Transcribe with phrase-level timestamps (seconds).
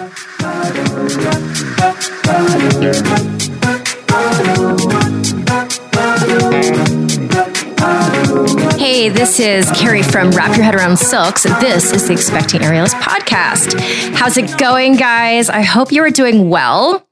[0.00, 0.06] Hey,
[9.10, 11.42] this is Kerry from Wrap Your Head Around Silks.
[11.42, 13.78] This is the Expecting Aerialist podcast.
[14.14, 15.50] How's it going, guys?
[15.50, 17.06] I hope you are doing well.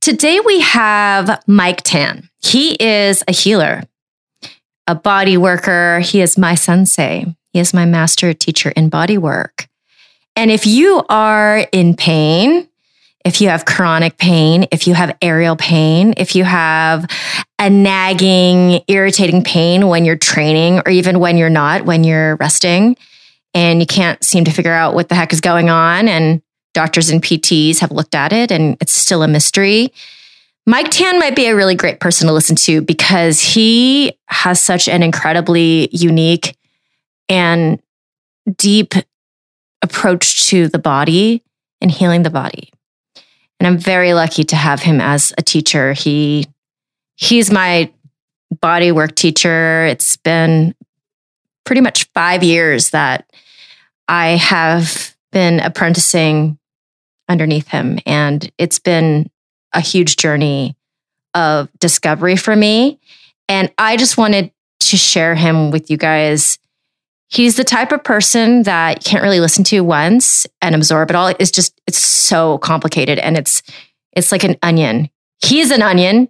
[0.00, 2.30] Today we have Mike Tan.
[2.40, 3.82] He is a healer,
[4.86, 5.98] a body worker.
[5.98, 7.26] He is my sensei.
[7.52, 9.67] He is my master teacher in body work.
[10.38, 12.68] And if you are in pain,
[13.24, 17.10] if you have chronic pain, if you have aerial pain, if you have
[17.58, 22.96] a nagging, irritating pain when you're training or even when you're not, when you're resting
[23.52, 26.40] and you can't seem to figure out what the heck is going on, and
[26.72, 29.92] doctors and PTs have looked at it and it's still a mystery.
[30.66, 34.86] Mike Tan might be a really great person to listen to because he has such
[34.86, 36.56] an incredibly unique
[37.28, 37.82] and
[38.56, 38.94] deep
[39.82, 41.42] approach to the body
[41.80, 42.70] and healing the body.
[43.60, 45.92] And I'm very lucky to have him as a teacher.
[45.92, 46.46] He
[47.16, 47.92] he's my
[48.60, 49.84] body work teacher.
[49.86, 50.74] It's been
[51.64, 53.30] pretty much 5 years that
[54.06, 56.58] I have been apprenticing
[57.28, 59.30] underneath him and it's been
[59.74, 60.76] a huge journey
[61.34, 62.98] of discovery for me
[63.48, 64.50] and I just wanted
[64.80, 66.58] to share him with you guys
[67.28, 71.16] he's the type of person that you can't really listen to once and absorb it
[71.16, 71.28] all.
[71.38, 73.62] It's just it's so complicated and it's
[74.12, 75.10] it's like an onion.
[75.42, 76.28] He's an onion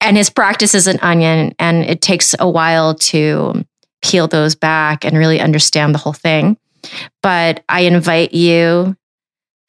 [0.00, 3.64] and his practice is an onion and it takes a while to
[4.02, 6.56] peel those back and really understand the whole thing.
[7.22, 8.96] But I invite you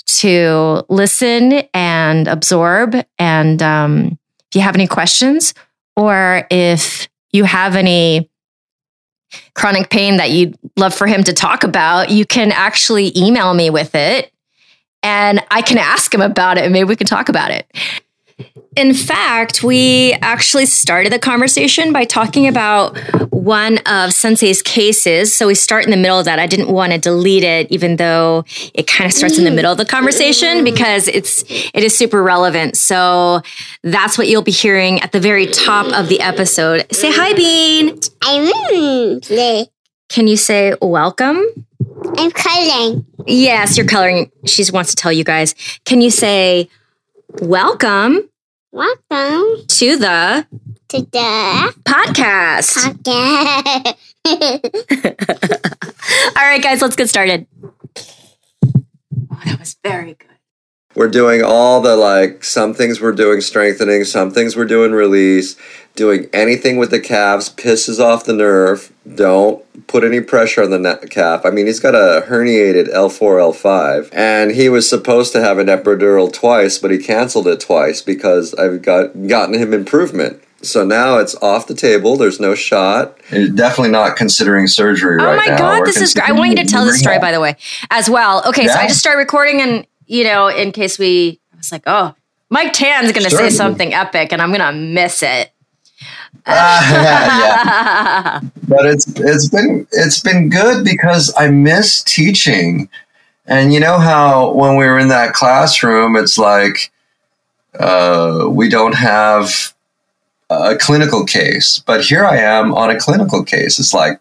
[0.08, 5.54] to listen and absorb and um, if you have any questions
[5.96, 8.30] or if you have any
[9.54, 13.70] chronic pain that you'd love for him to talk about, you can actually email me
[13.70, 14.32] with it
[15.04, 17.68] and I can ask him about it and maybe we can talk about it.
[18.76, 22.98] In fact, we actually started the conversation by talking about
[23.32, 25.34] one of Sensei's cases.
[25.34, 26.40] So we start in the middle of that.
[26.40, 28.44] I didn't want to delete it, even though
[28.74, 32.22] it kind of starts in the middle of the conversation because it's it is super
[32.22, 32.76] relevant.
[32.76, 33.42] So
[33.84, 36.86] that's what you'll be hearing at the very top of the episode.
[36.94, 37.98] Say hi, Bean.
[38.22, 39.22] I'm
[40.10, 41.42] Can you say welcome?
[42.18, 43.06] I'm coloring.
[43.26, 44.32] Yes, you're coloring.
[44.46, 45.56] She wants to tell you guys.
[45.86, 46.68] Can you say
[47.40, 48.30] welcome
[48.76, 50.46] Welcome to the
[50.90, 52.76] to the podcast?
[53.06, 53.96] podcast.
[56.36, 57.48] All right, guys, let's get started.
[57.96, 60.35] Oh, that was very good.
[60.96, 65.56] We're doing all the like, some things we're doing strengthening, some things we're doing release.
[65.96, 68.92] Doing anything with the calves pisses off the nerve.
[69.16, 71.46] Don't put any pressure on the ne- calf.
[71.46, 75.68] I mean, he's got a herniated L4, L5, and he was supposed to have an
[75.68, 80.44] epidural twice, but he canceled it twice because I've got gotten him improvement.
[80.62, 82.18] So now it's off the table.
[82.18, 83.18] There's no shot.
[83.30, 85.58] He's definitely not considering surgery Oh right my now.
[85.58, 86.30] God, We're this is great.
[86.30, 87.56] I want you to tell this story, by the way,
[87.90, 88.44] as well.
[88.48, 91.84] Okay, so I just started recording, and, you know, in case we, I was like,
[91.88, 92.16] oh,
[92.50, 95.52] Mike Tan's going to say something epic, and I'm going to miss it.
[96.48, 98.40] yeah.
[98.68, 102.88] but it's it's been it's been good because I miss teaching,
[103.48, 106.92] and you know how when we were in that classroom, it's like
[107.80, 109.74] uh, we don't have
[110.50, 113.80] a clinical case, but here I am on a clinical case.
[113.80, 114.20] It's like,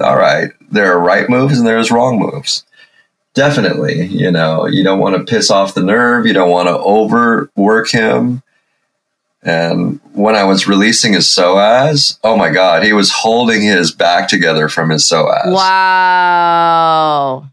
[0.00, 2.64] all right, there are right moves and there's wrong moves.
[3.34, 6.24] Definitely, you know, you don't want to piss off the nerve.
[6.26, 8.42] You don't want to overwork him.
[9.42, 14.28] And when I was releasing his psoas, oh my God, he was holding his back
[14.28, 15.52] together from his psoas.
[15.52, 17.50] Wow.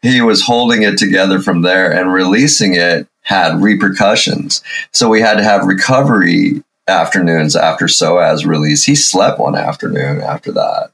[0.00, 4.62] He was holding it together from there and releasing it had repercussions.
[4.92, 8.84] So we had to have recovery afternoons after psoas release.
[8.84, 10.90] He slept one afternoon after that.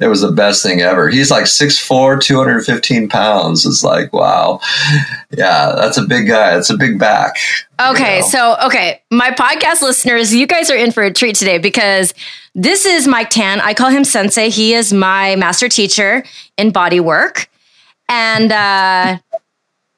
[0.00, 1.10] It was the best thing ever.
[1.10, 3.66] He's like 6'4, 215 pounds.
[3.66, 4.60] It's like, wow.
[5.30, 6.54] Yeah, that's a big guy.
[6.54, 7.36] That's a big back.
[7.80, 8.28] Okay, you know?
[8.28, 12.14] so okay, my podcast listeners, you guys are in for a treat today because
[12.54, 13.60] this is Mike Tan.
[13.60, 14.50] I call him Sensei.
[14.50, 16.24] He is my master teacher
[16.58, 17.48] in body work,
[18.08, 19.18] and uh,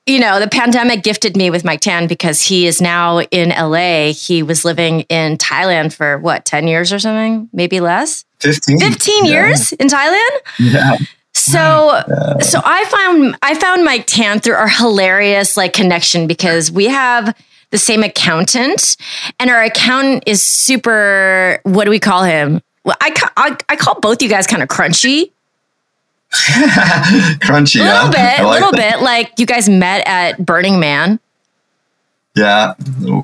[0.07, 4.13] you know the pandemic gifted me with Mike Tan because he is now in LA.
[4.13, 8.25] He was living in Thailand for what ten years or something, maybe less.
[8.43, 8.79] 15.
[8.81, 9.31] 15 Yeah.
[9.33, 10.31] years in Thailand.
[10.59, 10.97] Yeah.
[11.35, 12.03] So
[12.41, 17.35] so I found I found Mike Tan through our hilarious like connection because we have
[17.71, 18.97] the same accountant
[19.41, 22.61] and our accountant is super what do we call him?
[22.85, 25.31] Well, I ca- I, I call both you guys kind of crunchy.
[26.33, 27.81] Crunchy.
[27.81, 27.93] A yeah.
[27.95, 28.95] little bit, I a like little that.
[28.99, 29.03] bit.
[29.03, 31.19] Like you guys met at Burning Man.
[32.35, 32.75] Yeah.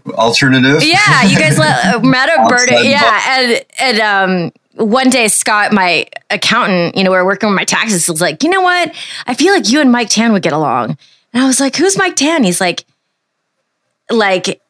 [0.08, 0.82] Alternative.
[0.82, 4.52] Yeah, you guys let, met a the Yeah, and and um.
[4.74, 8.44] One day, Scott, my accountant, you know, we were working with my taxes, was like,
[8.44, 8.94] you know what?
[9.26, 10.96] I feel like you and Mike Tan would get along.
[11.32, 12.44] And I was like, who's Mike Tan?
[12.44, 12.84] He's like,
[14.08, 14.60] like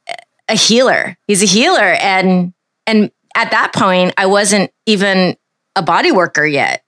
[0.49, 1.17] a healer.
[1.27, 1.93] He's a healer.
[2.01, 2.53] And
[2.87, 5.37] and at that point, I wasn't even
[5.77, 6.83] a body worker yet.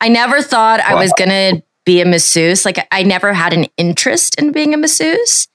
[0.00, 2.64] I never thought I was gonna be a masseuse.
[2.64, 5.48] Like I never had an interest in being a masseuse.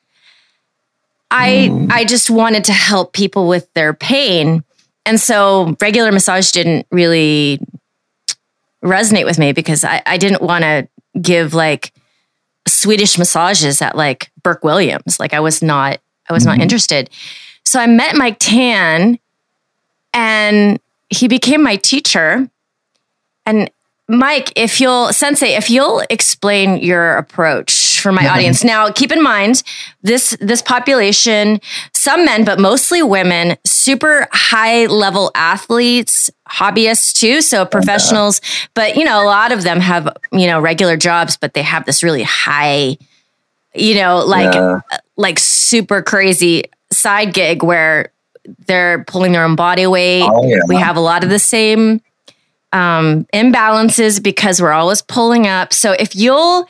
[1.31, 1.91] I Mm.
[1.91, 4.63] I just wanted to help people with their pain.
[5.05, 7.59] And so regular massage didn't really
[8.83, 10.87] resonate with me because I, I didn't want to
[11.21, 11.91] give like
[12.67, 15.19] Swedish massages at like Burke Williams.
[15.19, 15.99] Like I was not
[16.29, 16.61] I was not Mhm.
[16.63, 17.09] interested.
[17.65, 19.19] So I met Mike Tan
[20.13, 20.79] and
[21.09, 22.49] he became my teacher.
[23.45, 23.69] And
[24.09, 28.33] Mike, if you'll sensei, if you'll explain your approach for my Yeah.
[28.33, 28.63] audience.
[28.63, 29.61] Now, keep in mind
[30.01, 31.61] this this population,
[31.93, 38.41] some men but mostly women, super high level athletes, hobbyists too, so professionals,
[38.73, 41.85] but you know, a lot of them have, you know, regular jobs but they have
[41.85, 42.97] this really high
[43.75, 44.79] you know, like Yeah.
[44.91, 48.11] Uh, like super crazy side gig where
[48.65, 50.23] they're pulling their own body weight.
[50.23, 50.57] Oh, yeah.
[50.67, 52.01] We have a lot of the same
[52.71, 55.73] um, imbalances because we're always pulling up.
[55.73, 56.67] So if you'll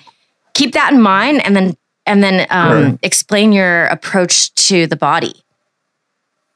[0.54, 3.00] keep that in mind and then and then um, Sure.
[3.04, 5.34] explain your approach to the body.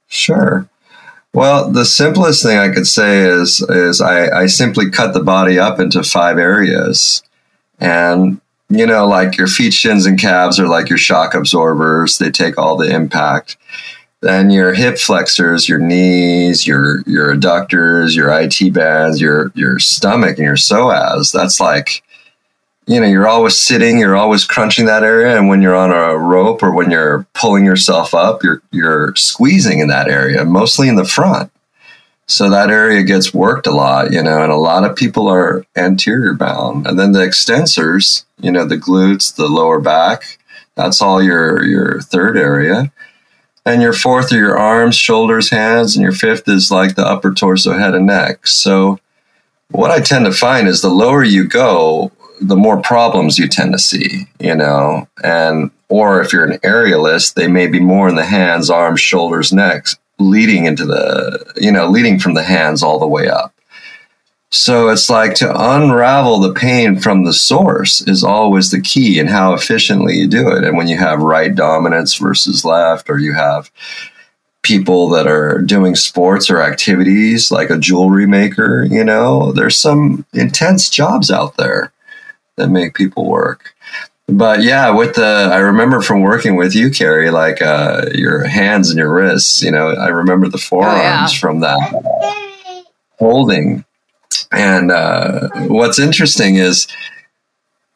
[0.07, 0.67] Sure.
[1.33, 5.57] Well, the simplest thing I could say is is I, I simply cut the body
[5.57, 7.23] up into five areas,
[7.79, 12.17] and you know, like your feet, shins, and calves are like your shock absorbers.
[12.19, 13.57] They take all the impact.
[14.23, 20.37] Then your hip flexors, your knees, your your adductors, your IT bands, your your stomach,
[20.37, 21.33] and your psoas.
[21.33, 22.03] That's like
[22.87, 26.17] you know, you're always sitting, you're always crunching that area, and when you're on a
[26.17, 30.95] rope or when you're pulling yourself up, you're you're squeezing in that area, mostly in
[30.95, 31.51] the front.
[32.25, 35.65] So that area gets worked a lot, you know, and a lot of people are
[35.75, 36.87] anterior bound.
[36.87, 40.39] And then the extensors, you know, the glutes, the lower back,
[40.75, 42.89] that's all your your third area.
[43.65, 47.33] And your fourth are your arms, shoulders, hands, and your fifth is like the upper
[47.33, 48.45] torso, head, and neck.
[48.45, 48.99] So
[49.71, 52.11] what I tend to find is the lower you go,
[52.41, 57.35] the more problems you tend to see, you know, and or if you're an aerialist,
[57.35, 61.87] they may be more in the hands, arms, shoulders, necks, leading into the, you know,
[61.87, 63.52] leading from the hands all the way up.
[64.53, 69.27] So it's like to unravel the pain from the source is always the key and
[69.27, 70.63] how efficiently you do it.
[70.63, 73.71] And when you have right dominance versus left, or you have
[74.61, 80.23] people that are doing sports or activities like a jewelry maker, you know, there's some
[80.33, 81.91] intense jobs out there
[82.55, 83.73] that make people work.
[84.27, 88.91] But yeah, with the, I remember from working with you, Kerry, like uh, your hands
[88.91, 91.39] and your wrists, you know, I remember the forearms yeah.
[91.39, 92.83] from that
[93.17, 93.83] holding.
[94.55, 96.87] And uh, what's interesting is,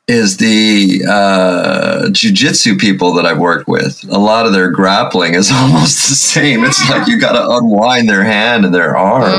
[0.07, 4.03] is the uh, jujitsu people that I've worked with.
[4.09, 6.63] A lot of their grappling is almost the same.
[6.63, 9.31] It's like you got to unwind their hand and their arm.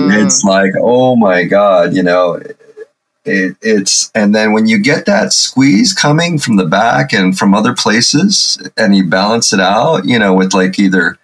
[0.00, 0.24] Mm.
[0.24, 2.40] It's like, oh my god, you know,
[3.24, 7.54] it, it's and then when you get that squeeze coming from the back and from
[7.54, 11.18] other places, and you balance it out, you know, with like either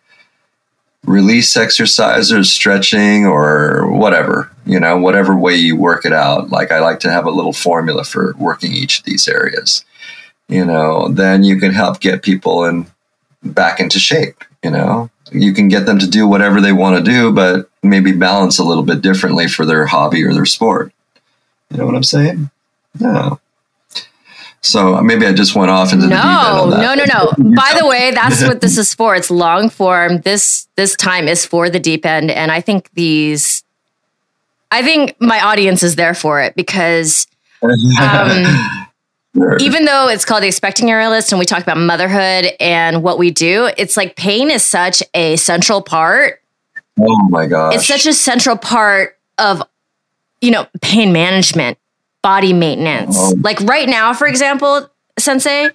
[1.06, 6.50] release exercise or stretching or whatever, you know, whatever way you work it out.
[6.50, 9.84] Like I like to have a little formula for working each of these areas.
[10.48, 12.86] You know, then you can help get people in
[13.42, 15.10] back into shape, you know.
[15.32, 18.64] You can get them to do whatever they want to do, but maybe balance a
[18.64, 20.92] little bit differently for their hobby or their sport.
[21.70, 22.50] You know what I'm saying?
[23.00, 23.40] No.
[24.62, 26.80] So maybe I just went off into the deep end No, on that.
[26.80, 27.54] no, no, no.
[27.56, 29.14] By the way, that's what this is for.
[29.14, 30.22] It's long form.
[30.22, 33.62] This this time is for the deep end, and I think these,
[34.72, 37.26] I think my audience is there for it because
[37.62, 38.44] um,
[39.36, 39.56] Sure.
[39.60, 43.30] even though it's called the expecting aerialist, and we talk about motherhood and what we
[43.30, 46.42] do, it's like pain is such a central part.
[47.00, 47.74] oh my gosh.
[47.76, 49.62] It's such a central part of,
[50.40, 51.78] you know, pain management,
[52.26, 53.16] body maintenance.
[53.16, 53.34] Oh.
[53.40, 55.70] Like right now, for example, Sensei,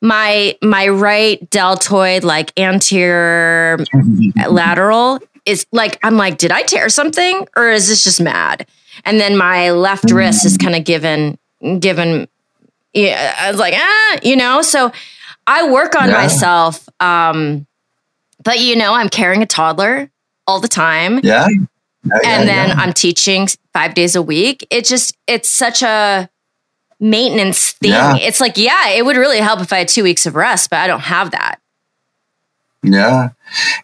[0.00, 3.76] my my right deltoid, like anterior
[4.48, 8.68] lateral, is like I'm like, did I tear something, or is this just mad?
[9.04, 11.38] And then my left wrist is kind of given
[11.80, 12.28] given.
[12.94, 14.62] Yeah, I was like, ah, you know.
[14.62, 14.92] So
[15.48, 16.14] I work on Yeah.
[16.14, 17.66] myself, um,
[18.44, 20.08] but you know, I'm carrying a toddler
[20.46, 21.48] all the time yeah.
[22.12, 22.74] Oh, yeah, and then yeah.
[22.76, 24.66] I'm teaching five days a week.
[24.70, 26.28] It just it's such a
[27.00, 27.90] maintenance thing.
[27.90, 28.16] Yeah.
[28.16, 30.78] It's like, yeah, it would really help if I had two weeks of rest, but
[30.78, 31.60] I don't have that.
[32.82, 33.30] Yeah,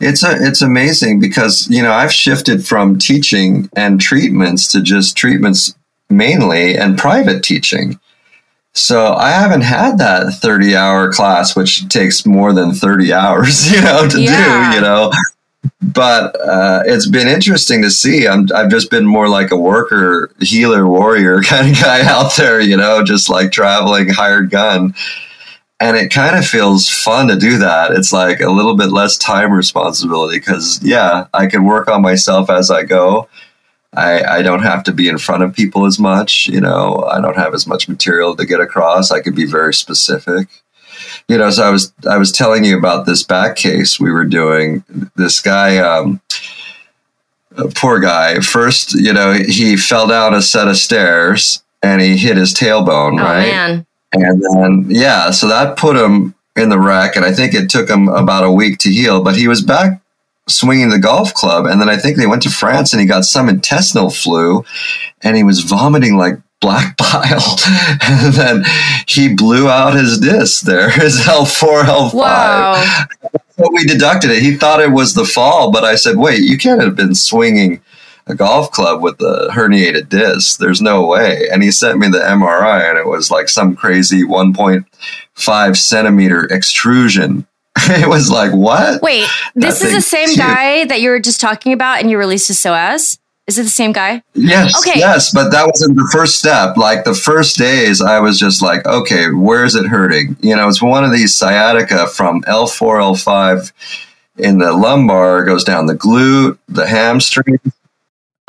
[0.00, 5.16] it's a it's amazing because you know I've shifted from teaching and treatments to just
[5.16, 5.74] treatments
[6.08, 7.98] mainly and private teaching.
[8.74, 13.80] So I haven't had that thirty hour class, which takes more than thirty hours, you
[13.80, 14.70] know, to Yeah.
[14.70, 14.76] do.
[14.76, 15.12] You know,
[15.80, 18.26] but uh, it's been interesting to see.
[18.26, 22.60] I'm I've just been more like a worker, healer, warrior kind of guy out there.
[22.60, 24.94] You know, just like traveling, hired gun
[25.82, 27.90] and it kind of feels fun to do that.
[27.90, 32.48] It's like a little bit less time responsibility because, yeah, I can work on myself
[32.50, 33.28] as I go.
[33.92, 36.46] I, I don't have to be in front of people as much.
[36.46, 39.10] You know, I don't have as much material to get across.
[39.10, 40.61] I can be very specific.
[41.28, 44.24] You know, so I was I was telling you about this back case we were
[44.24, 44.84] doing.
[45.16, 46.20] This guy, um,
[47.74, 48.40] poor guy.
[48.40, 53.20] First, you know, he fell down a set of stairs and he hit his tailbone.
[53.20, 53.86] Oh right, man.
[54.12, 57.16] and then, yeah, so that put him in the wreck.
[57.16, 60.00] And I think it took him about a week to heal, but he was back
[60.48, 61.66] swinging the golf club.
[61.66, 64.64] And then I think they went to France and he got some intestinal flu
[65.22, 67.58] and he was vomiting like black bile.
[68.00, 68.64] and then
[69.06, 72.14] he blew out his disc there, his L4, L5.
[72.14, 73.04] Wow.
[73.58, 74.42] But we deducted it.
[74.42, 77.82] He thought it was the fall, but I said, wait, you can't have been swinging
[78.26, 80.58] a golf club with a herniated disc.
[80.58, 81.48] There's no way.
[81.52, 87.46] And he sent me the MRI, and it was like some crazy 1.5 centimeter extrusion.
[87.76, 89.02] it was like, what?
[89.02, 90.38] Wait, this That is the same huge.
[90.38, 93.18] guy that you were just talking about and you released his psoas?
[93.52, 94.22] Is it the same guy?
[94.32, 94.98] Yes, Okay.
[94.98, 96.78] yes, but that wasn't the first step.
[96.78, 100.36] Like the first days, I was just like, okay, where is it hurting?
[100.40, 103.72] You know, it's one of these sciatica from L4, L5
[104.38, 107.58] in the lumbar, goes down the glute, the hamstring.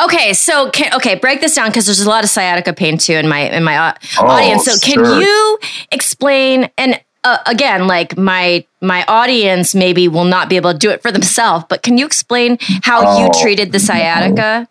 [0.02, 3.14] Okay, so can, okay, break this down because there's a lot of sciatica pain too
[3.14, 4.64] in my in my Oh, audience.
[4.64, 5.20] So can sure.
[5.22, 5.60] you
[5.92, 10.90] explain and uh, again, like my my audience maybe will not be able to do
[10.90, 14.68] it for themselves, but can you explain how you Oh, treated the sciatica?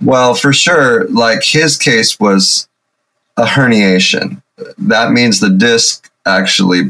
[0.00, 2.68] Well, for sure, like his case was
[3.36, 4.42] a herniation.
[4.78, 6.82] That means the disc actually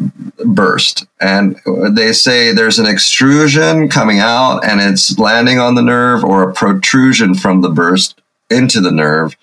[0.45, 1.07] burst.
[1.21, 1.61] And
[1.91, 6.53] they say there's an extrusion coming out and it's landing on the nerve or a
[6.53, 8.21] protrusion from the burst
[8.51, 9.37] into the nerve.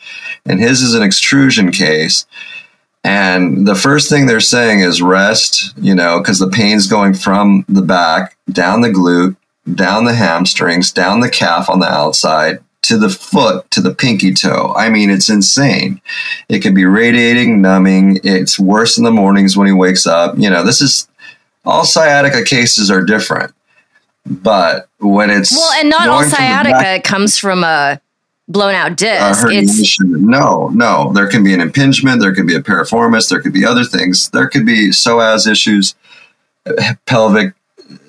[0.46, 2.26] And his is an extrusion case.
[3.04, 7.66] And the first thing they're saying is rest, you know, because the pain's going from
[7.68, 9.36] the back down the glute,
[9.76, 14.34] down the hamstrings, down the calf on the outside, to the foot, to the pinky
[14.34, 14.74] toe.
[14.78, 16.02] I mean, it's insane.
[16.50, 18.20] It can be radiating, numbing.
[18.24, 20.36] It's worse in the mornings when he wakes up.
[20.38, 21.08] You know, this is
[21.66, 23.54] all sciatica cases are different.
[24.26, 28.00] But when it's Well, and not all the back- sciatica comes from a
[28.48, 29.46] blown out uh, disc.
[29.50, 30.00] it's.
[30.02, 31.12] No, no.
[31.14, 32.22] There can be an impingement.
[32.22, 33.30] There can be a piriformis.
[33.30, 34.30] There could be other things.
[34.30, 35.96] There could be psoas issues,
[37.06, 37.54] pelvic,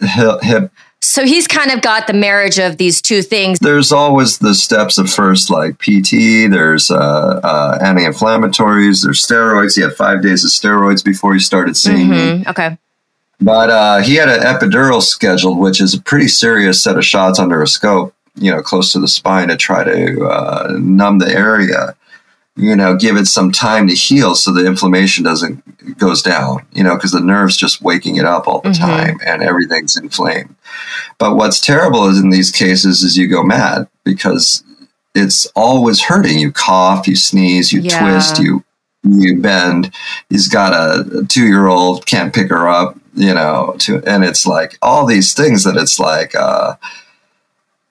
[0.00, 0.42] hip.
[0.42, 0.72] hip.
[1.04, 3.58] So he's kind of got the marriage of these two things.
[3.58, 6.50] There's always the steps of first, like PT.
[6.50, 9.04] There's uh, uh, anti-inflammatories.
[9.04, 9.76] There's steroids.
[9.76, 12.16] He had five days of steroids before he started seeing me.
[12.16, 12.78] Mhm, Okay.
[13.40, 17.38] But uh, he had an epidural scheduled, which is a pretty serious set of shots
[17.38, 21.28] under a scope, you know, close to the spine to try to uh, numb the
[21.28, 21.94] area,
[22.56, 25.62] you know, give it some time to heal so the inflammation doesn't
[25.98, 28.78] goes down, you know, because the nerve's just waking it up all the Mhm.
[28.78, 30.54] time and everything's inflamed.
[31.18, 34.62] But what's terrible is in these cases is you go mad because
[35.14, 36.38] it's always hurting.
[36.38, 37.98] You cough, you sneeze, you Yeah.
[37.98, 38.62] twist, you
[39.06, 39.90] you bend.
[40.30, 44.46] He's got a two year old, can't pick her up, you know, to, and it's
[44.46, 46.72] like all these things that it's like, uh,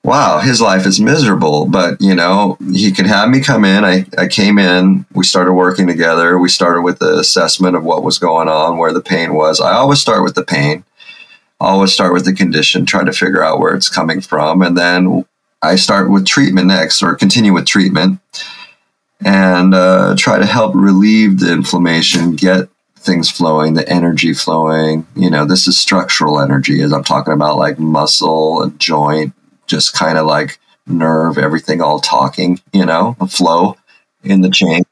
[0.03, 3.85] wow, his life is miserable, but you know, he could have me come in.
[3.85, 6.37] I, I came in, we started working together.
[6.37, 9.61] We started with the assessment of what was going on, where the pain was.
[9.61, 10.83] I always start with the pain,
[11.59, 14.61] always start with the condition, try to figure out where it's coming from.
[14.61, 15.25] And then
[15.61, 18.19] I start with treatment next or continue with treatment
[19.23, 22.67] and uh, try to help relieve the inflammation, get
[22.97, 25.07] things flowing, the energy flowing.
[25.15, 29.33] You know, this is structural energy, as I'm talking about, like muscle and joint,
[29.73, 33.75] just kind of like nerve, everything all talking, you know, a flow
[34.23, 34.83] in the chain.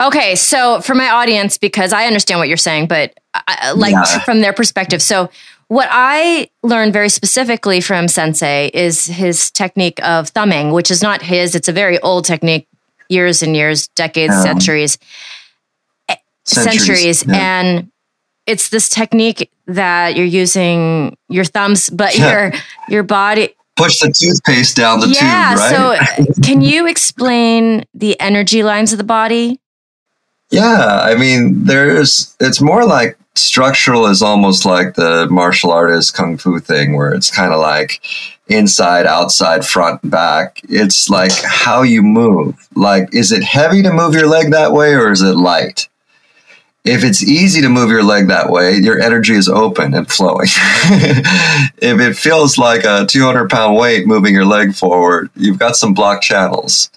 [0.00, 4.20] Okay, so for my audience, because I understand what you're saying, but I, like Yeah.
[4.20, 5.28] from their perspective, so
[5.68, 11.22] what I learned very specifically from Sensei is his technique of thumbing, which is not
[11.22, 12.66] his; it's a very old technique,
[13.08, 14.42] years and years, decades, Yeah.
[14.42, 14.98] centuries,
[16.44, 17.34] centuries, yeah.
[17.36, 17.90] and
[18.46, 22.30] it's this technique that you're using your thumbs, but Yeah.
[22.30, 22.52] your
[22.88, 23.54] your body.
[23.76, 25.50] push the toothpaste down the yeah.
[25.50, 26.24] tube, right?
[26.24, 29.60] So, can you explain the energy lines of the body?
[30.50, 36.38] Yeah, I mean, there's it's more like structural is almost like the martial artist kung
[36.38, 38.00] fu thing where it's kind of like
[38.48, 40.60] inside, outside, front, back.
[40.68, 42.54] It's like how you move.
[42.74, 45.88] Like, is it heavy to move your leg that way or is it light?
[46.86, 50.46] If it's easy to move your leg that way, your energy is open and flowing.
[51.78, 55.94] if it feels like a 200 pound weight moving your leg forward, you've got some
[55.94, 56.90] blocked channels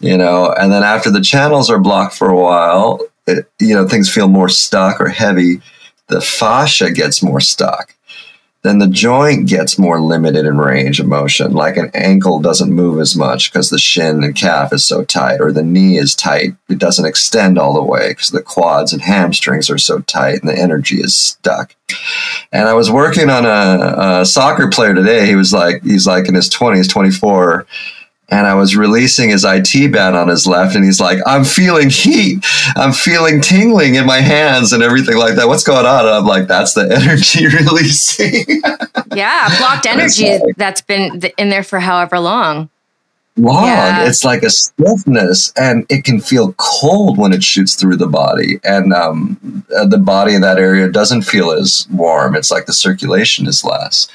[0.00, 3.88] you know and then after the channels are blocked for a while it, you know
[3.88, 5.60] things feel more stuck or heavy
[6.08, 7.94] the fascia gets more stuck
[8.66, 11.52] then the joint gets more limited in range of motion.
[11.52, 15.40] Like an ankle doesn't move as much because the shin and calf is so tight
[15.40, 16.54] or the knee is tight.
[16.68, 20.48] It doesn't extend all the way because the quads and hamstrings are so tight and
[20.48, 21.74] the energy is stuck.
[22.52, 25.26] And i was working on a, a soccer player today.
[25.26, 27.66] He was like he's like in his 20s 24
[28.28, 31.90] and I was releasing his IT band on his left, and he's like, "I'm feeling
[31.90, 32.44] heat.
[32.74, 35.48] I'm feeling tingling in my hands and everything like that.
[35.48, 38.62] What's going on?" And I'm like, "That's the energy releasing."
[39.14, 42.68] yeah, blocked energy like, that's been in there for however long.
[43.38, 43.66] Long.
[43.66, 44.08] Yeah.
[44.08, 48.58] It's like a stiffness, and it can feel cold when it shoots through the body,
[48.64, 52.34] and um, the body in that area doesn't feel as warm.
[52.34, 54.08] It's like the circulation is less.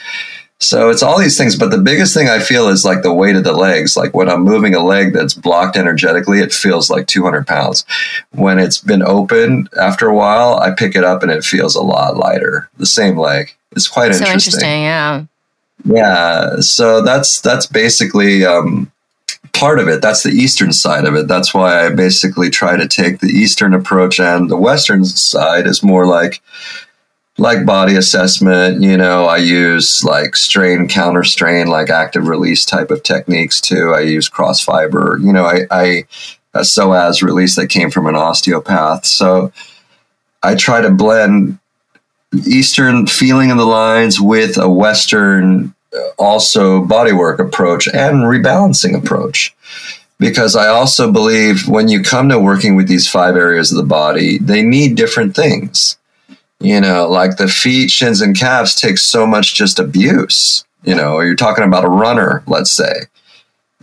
[0.61, 3.35] So it's all these things, but the biggest thing I feel is like the weight
[3.35, 3.97] of the legs.
[3.97, 7.83] Like when I'm moving a leg that's blocked energetically, it feels like 200 pounds.
[8.29, 11.81] When it's been open after a while, I pick it up and it feels a
[11.81, 12.69] lot lighter.
[12.77, 13.55] The same leg.
[13.71, 14.59] It's quite so interesting.
[14.59, 14.83] interesting.
[14.83, 15.25] Yeah.
[15.83, 16.59] Yeah.
[16.59, 18.91] So that's that's basically um,
[19.53, 19.99] part of it.
[19.99, 21.27] That's the eastern side of it.
[21.27, 25.81] That's why I basically try to take the eastern approach, and the western side is
[25.81, 26.39] more like
[27.41, 32.91] like body assessment, you know, I use like strain, counter strain, like active release type
[32.91, 33.93] of techniques too.
[33.95, 36.05] I use cross fiber, you know, I, I
[36.53, 39.07] a psoas release that came from an osteopath.
[39.07, 39.51] So
[40.43, 41.57] I try to blend
[42.45, 49.55] Eastern feeling of the lines with a Western uh, also bodywork approach and rebalancing approach.
[50.19, 53.83] Because I also believe when you come to working with these five areas of the
[53.83, 55.97] body, they need different things
[56.61, 60.65] you know, like the feet, shins, and calves take so much just abuse.
[60.83, 63.01] You know, you're talking about a runner, let's say.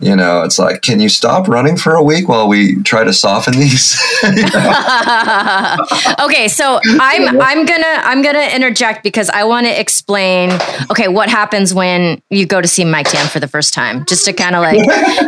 [0.01, 3.11] You know, it's like, can you stop running for a week while we try to
[3.11, 4.01] soften these?
[4.23, 4.45] okay,
[6.47, 10.51] so I'm I'm gonna I'm gonna interject because I want to explain.
[10.89, 14.05] Okay, what happens when you go to see Mike Tan for the first time?
[14.05, 14.79] Just to kind of like,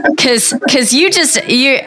[0.15, 1.81] because because you just you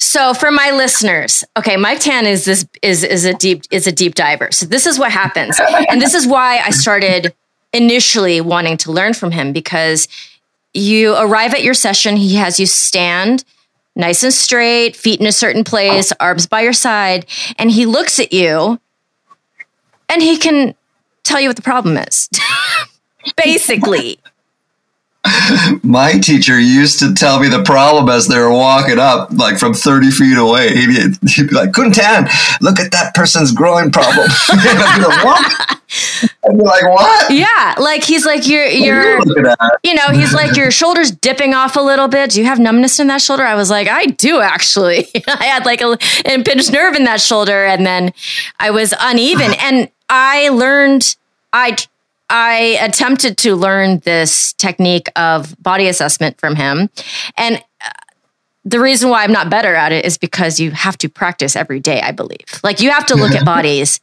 [0.00, 3.92] so for my listeners, okay, Mike Tan is this is is a deep is a
[3.92, 4.50] deep diver.
[4.50, 5.60] So this is what happens.
[5.88, 7.34] and this is why I started
[7.74, 10.08] initially wanting to learn from him because
[10.72, 13.44] you arrive at your session, he has you stand
[13.94, 17.26] nice and straight, feet in a certain place, arms by your side,
[17.58, 18.80] and he looks at you
[20.08, 20.74] and he can
[21.24, 22.28] tell you what the problem is.
[23.36, 24.18] Basically
[25.82, 29.74] my teacher used to tell me the problem as they were walking up, like from
[29.74, 30.74] 30 feet away.
[30.74, 32.28] He'd, he'd be like, Khun Tan,
[32.60, 34.28] look at that person's growing problem.
[34.48, 35.80] I'd be like, what?
[36.48, 37.30] I'd be like, what?
[37.30, 37.74] Yeah.
[37.78, 39.20] Like he's like, you're, you're,
[39.82, 42.30] you know, he's like, your shoulder's dipping off a little bit.
[42.30, 43.44] Do you have numbness in that shoulder?
[43.44, 45.08] I was like, I do actually.
[45.28, 48.12] I had like a impinged nerve in that shoulder and then
[48.58, 49.54] I was uneven.
[49.62, 51.16] And I learned,
[51.52, 51.76] I
[52.30, 56.88] I attempted to learn this technique of body assessment from him.
[57.36, 57.90] And uh,
[58.64, 61.80] the reason why I'm not better at it is because you have to practice every
[61.80, 62.60] day, I believe.
[62.62, 64.00] Like you have to look at bodies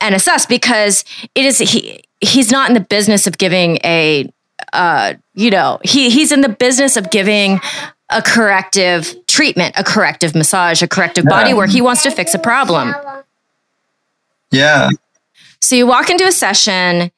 [0.00, 4.30] and assess because it is he he's not in the business of giving a
[4.72, 7.60] uh you know, he he's in the business of giving
[8.10, 11.70] a corrective treatment, a corrective massage, a corrective body work.
[11.70, 12.94] He wants to fix a problem.
[14.50, 14.88] Yeah.
[15.60, 17.10] So you walk into a session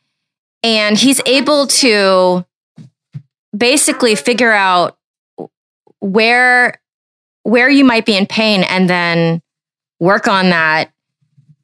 [0.63, 2.45] and he's able to
[3.57, 4.99] basically figure out
[6.01, 6.81] where
[7.43, 9.43] where you might be in pain and then
[9.99, 10.93] work on that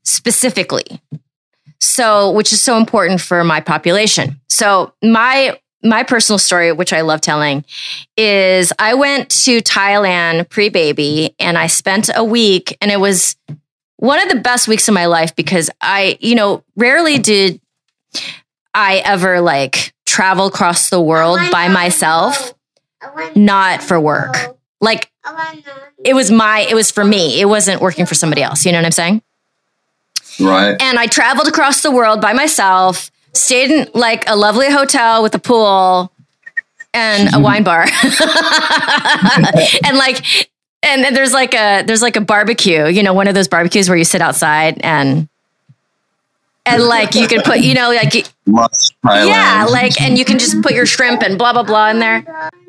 [0.05, 1.01] specifically.
[1.81, 4.41] So, which is so important for my population.
[4.49, 7.65] So, my my personal story, which I love telling,
[8.17, 13.37] is I went to Thailand pre baby and I spent a week, and it was
[13.97, 17.61] one of the best weeks of my life because I, you know, rarely did
[18.75, 22.55] I ever like travel across the world by myself,
[23.35, 24.37] not for work.
[24.81, 25.11] Like
[26.05, 27.41] it was my, it was for me.
[27.41, 28.67] It wasn't working for somebody else.
[28.67, 29.23] You know what I'm saying?
[30.39, 30.81] Right.
[30.81, 35.35] And I traveled across the world by myself, stayed in like a lovely hotel with
[35.35, 36.13] a pool
[36.93, 37.43] and a mm-hmm.
[37.43, 37.83] wine bar.
[39.85, 40.51] and like
[40.87, 43.89] and then there's like a there's like a barbecue, you know, one of those barbecues
[43.89, 45.29] where you sit outside and
[46.65, 48.15] and like you can put, you know, like
[49.05, 52.25] yeah, like and you can just put your shrimp and blah blah blah in there.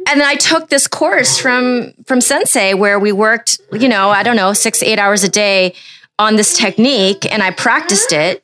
[0.09, 4.23] And then I took this course from from Sensei where we worked, you know, I
[4.23, 5.73] don't know, 6 8 hours a day
[6.19, 8.43] on this technique and I practiced it.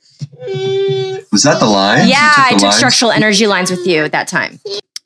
[1.31, 2.07] was that the line?
[2.07, 4.59] Yeah, I took structural energy lines with you at that time.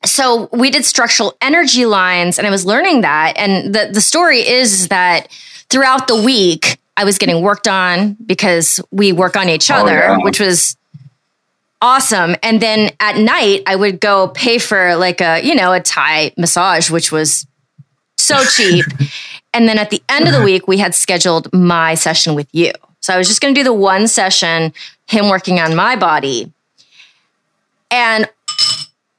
[0.04, 3.34] So we did structural energy lines and I was learning that.
[3.36, 5.28] And the, the story is that
[5.70, 9.94] throughout the week, I was getting worked on because we work on each Oh, other,
[9.98, 10.16] yeah.
[10.18, 10.76] which was
[11.82, 12.36] awesome.
[12.42, 16.32] And then at night, I would go pay for like a, you know, a Thai
[16.36, 17.46] massage, which was
[18.16, 18.84] so cheap.
[19.54, 22.72] and then at the end of the week, we had scheduled my session with you.
[23.00, 24.72] So I was just going to do the one session,
[25.06, 26.52] him working on my body.
[27.90, 28.28] And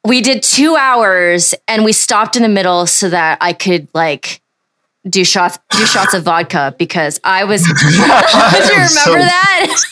[0.09, 4.41] we did two hours and we stopped in the middle so that I could like
[5.07, 9.83] do shots do shots of vodka because I was do you remember So- that?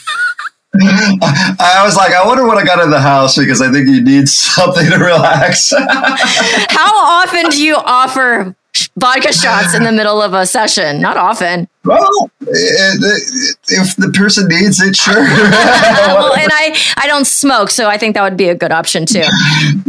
[1.60, 4.00] I was like, I wonder when I got in the house because I think you
[4.02, 5.72] need something to relax.
[5.74, 8.56] How often do you offer
[8.98, 11.00] vodka shots in the middle of a session?
[11.00, 11.68] Not often.
[11.86, 15.14] well, it- if the person needs it, sure.
[15.24, 19.06] well, and I I don't smoke, so I think that would be a good option
[19.06, 19.24] too.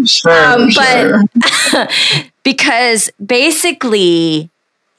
[0.07, 1.23] sure, Um, sure.
[1.73, 1.91] but
[2.45, 4.51] because basically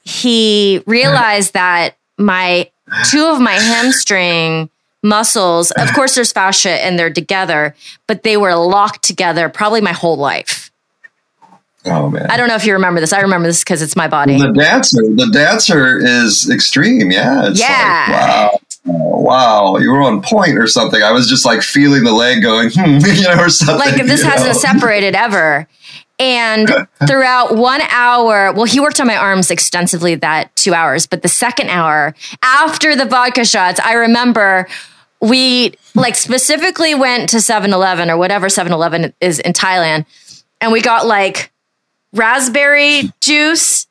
[0.04, 2.68] he realized that my
[3.10, 4.68] two of my hamstring
[5.02, 7.74] muscles, of course, there's fascia and they're together,
[8.06, 10.69] but they were locked together probably my whole life.
[11.86, 12.30] Oh man.
[12.30, 13.12] I don't know if you remember this.
[13.12, 14.38] I remember this because it's my body.
[14.38, 17.10] The dancer, the dancer is extreme.
[17.10, 17.48] Yeah.
[17.48, 18.06] It's Yeah.
[18.08, 18.60] Like, wow.
[18.86, 19.76] Oh, wow.
[19.76, 21.02] You were on point or something.
[21.02, 23.76] I was just like feeling the leg going, hmm, you know, or something.
[23.76, 24.58] like this hasn't know?
[24.58, 25.66] separated ever.
[26.18, 26.68] And
[27.06, 31.28] throughout one hour, well, he worked on my arms extensively that two hours, but the
[31.28, 34.68] second hour after the vodka shots, I remember
[35.20, 40.04] we like specifically went to 7 Eleven or whatever 7 Eleven is in Thailand,
[40.60, 41.50] and we got like
[42.12, 43.86] raspberry juice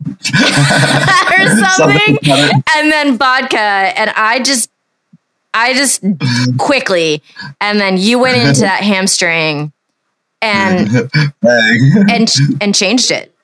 [0.06, 2.18] or something,
[2.74, 3.58] and then vodka.
[3.58, 4.70] And I just,
[5.52, 6.02] I just
[6.58, 7.22] quickly,
[7.60, 9.72] and then you went into that hamstring
[10.42, 10.88] and
[11.42, 13.34] and and changed it.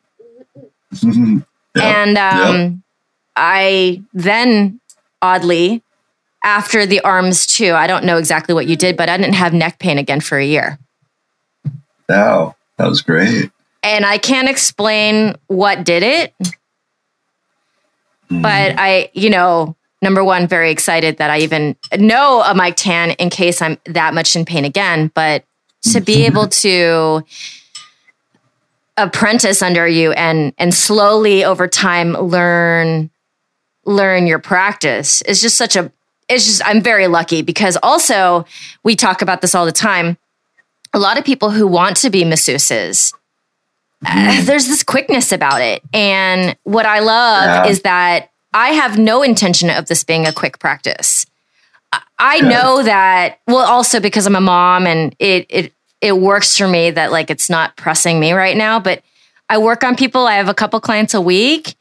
[1.03, 1.45] Yep.
[1.75, 2.73] And um, Yep.
[3.37, 4.81] I then,
[5.21, 5.83] oddly,
[6.43, 9.53] after the arms too, I don't know exactly what you did, but I didn't have
[9.53, 10.79] neck pain again for a year.
[12.09, 12.55] Wow.
[12.79, 13.51] That was great.
[13.95, 16.35] And I can't explain what did it,
[18.31, 18.43] Mm.
[18.43, 23.13] but I, you know, number one, very excited that I even know a Mike Tan
[23.13, 25.13] in case I'm that much in pain again.
[25.15, 25.45] But
[25.93, 27.23] to be able to
[28.97, 33.11] apprentice under you and and slowly over time learn
[33.85, 35.93] learn your practice is just such a
[36.29, 38.45] it's just I'm very lucky because also
[38.83, 40.17] we talk about this all the time.
[40.93, 43.13] A lot of people who want to be masseuses,
[44.07, 45.83] uh, there's this quickness about it.
[45.93, 47.71] And what I love Yeah.
[47.71, 51.27] is that I have no intention of this being a quick practice.
[52.19, 56.67] I- know that well also because I'm a mom and it it it works for
[56.69, 59.03] me that like it's not pressing me right now, but
[59.51, 60.27] I work on people.
[60.27, 61.75] I have a couple clients a week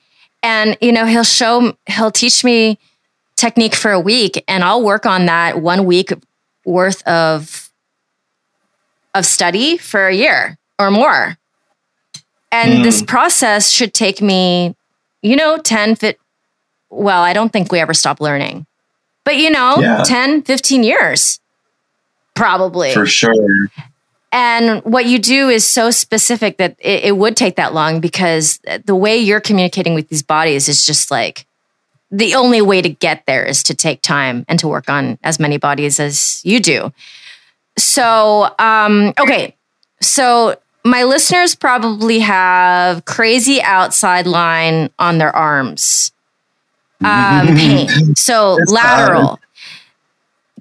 [0.44, 2.78] and you know, he'll show he'll teach me
[3.38, 6.12] technique for a week and I'll work on that one week
[6.66, 7.70] worth of
[9.14, 11.38] of study for a year or more.
[12.56, 12.84] And Hmm.
[12.84, 14.76] this process should take me,
[15.22, 16.18] you know, 10 fit
[16.90, 18.66] well, I don't think we ever stop learning.
[19.26, 20.04] But you know, Yeah.
[20.06, 21.40] 10, 15 years
[22.36, 22.94] probably.
[22.94, 23.34] For sure.
[24.32, 28.60] And what you do is so specific that it, it would take that long because
[28.86, 31.46] the way you're communicating with these bodies is just like
[32.12, 35.40] the only way to get there is to take time and to work on as
[35.40, 36.94] many bodies as you do.
[37.78, 39.56] So, um, okay.
[40.02, 46.14] So, my listeners probably have crazy outside line on their arms
[47.04, 48.16] um, pain.
[48.16, 49.40] So, lateral.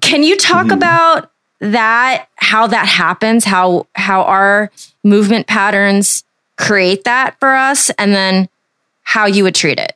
[0.01, 0.73] Can you talk Mhm.
[0.73, 4.69] about that how that happens how how our
[5.03, 6.23] movement patterns
[6.57, 8.49] create that for us and then
[9.03, 9.93] how you would treat it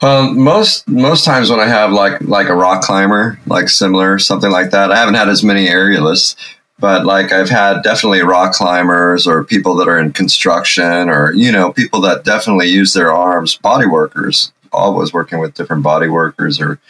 [0.00, 4.50] Um, most most times when I have like like a rock climber, like similar something
[4.50, 6.36] like that, I haven't had as many aerialists,
[6.80, 11.52] but like I've had definitely rock climbers or people that are in construction or you
[11.52, 16.60] know people that definitely use their arms, body workers, always working with different body workers
[16.60, 16.80] or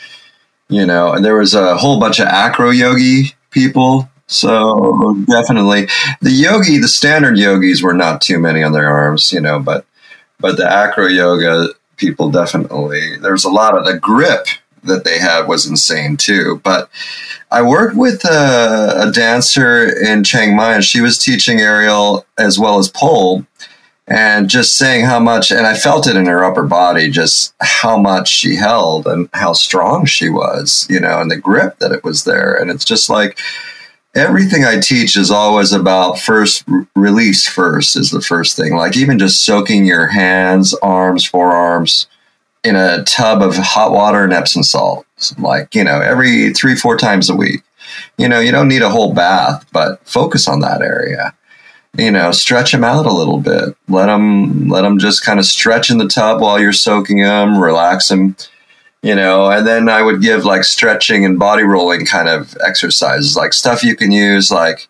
[0.68, 4.08] you know, and there was a whole bunch of acro yogi people.
[4.28, 5.88] So definitely
[6.20, 9.84] the yogi, the standard yogis were not too many on their arms, you know, but
[10.38, 14.46] but the acro yoga people definitely there's a lot of the grip
[14.84, 16.60] that they had was insane too.
[16.62, 16.90] But
[17.50, 22.58] I worked with a, a dancer in Chiang Mai, and she was teaching aerial as
[22.58, 23.44] well as pole,
[24.06, 27.98] and just saying how much, and I felt it in her upper body, just how
[27.98, 32.04] much she held and how strong she was, you know, and the grip that it
[32.04, 32.54] was there.
[32.54, 33.38] And it's just like
[34.14, 36.64] everything I teach is always about first
[36.96, 38.74] release first is the first thing.
[38.74, 42.08] Like even just soaking your hands, arms, forearms
[42.64, 45.06] in a tub of hot water and Epsom salt,
[45.38, 47.62] like, you know, every three, four times a week.
[48.18, 51.34] You know, you don't need a whole bath, but focus on that area.
[51.98, 53.76] You know, stretch them out a little bit.
[53.88, 57.58] Let them, let them just kind of stretch in the tub while you're soaking them,
[57.58, 58.36] relax them,
[59.02, 63.36] you know, and then I would give like stretching and body rolling kind of exercises,
[63.36, 64.88] like stuff you can use, like,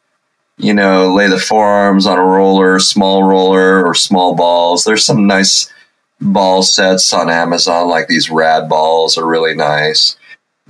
[0.58, 4.84] you know, lay the forearms on a roller, small roller or small balls.
[4.84, 5.72] There's some nice
[6.20, 10.16] ball sets on Amazon, like these rad balls are really nice,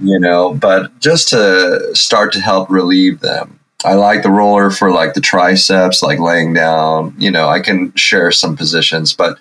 [0.00, 3.58] you know, but just to start to help relieve them.
[3.84, 7.94] I like the roller for like the triceps, like laying down, you know, I can
[7.94, 9.38] share some positions, but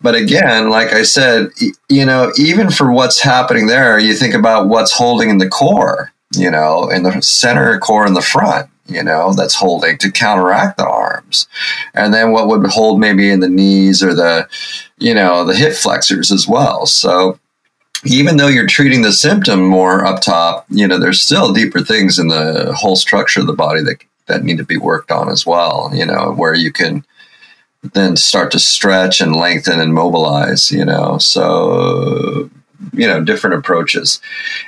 [0.00, 1.48] but again, like I said,
[1.88, 6.12] you know, even for what's happening there, you think about what's holding in the core,
[6.34, 10.78] you know, in the center core in the front you know, that's holding to counteract
[10.78, 11.48] the arms.
[11.94, 14.48] And then what would hold maybe in the knees or the,
[14.98, 16.86] you know, the hip flexors as well.
[16.86, 17.38] So
[18.04, 22.18] even though you're treating the symptom more up top, you know, there's still deeper things
[22.18, 25.46] in the whole structure of the body that, that need to be worked on as
[25.46, 27.04] well, you know, where you can
[27.92, 31.18] then start to stretch and lengthen and mobilize, you know.
[31.18, 32.50] So
[32.92, 34.20] you know different approaches.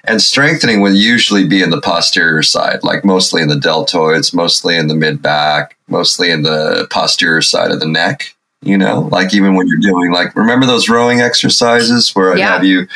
[0.05, 4.76] And strengthening would usually be in the posterior side like mostly in the deltoids mostly
[4.76, 9.00] in the mid back mostly in the posterior side of the neck you know?
[9.12, 12.52] Like even when you're doing like remember those rowing exercises where i yeah.
[12.52, 12.87] have you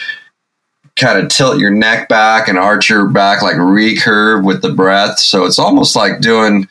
[0.97, 5.19] kind of tilt your neck back and arch your back like recurve with the breath?
[5.19, 6.69] So it's almost like doing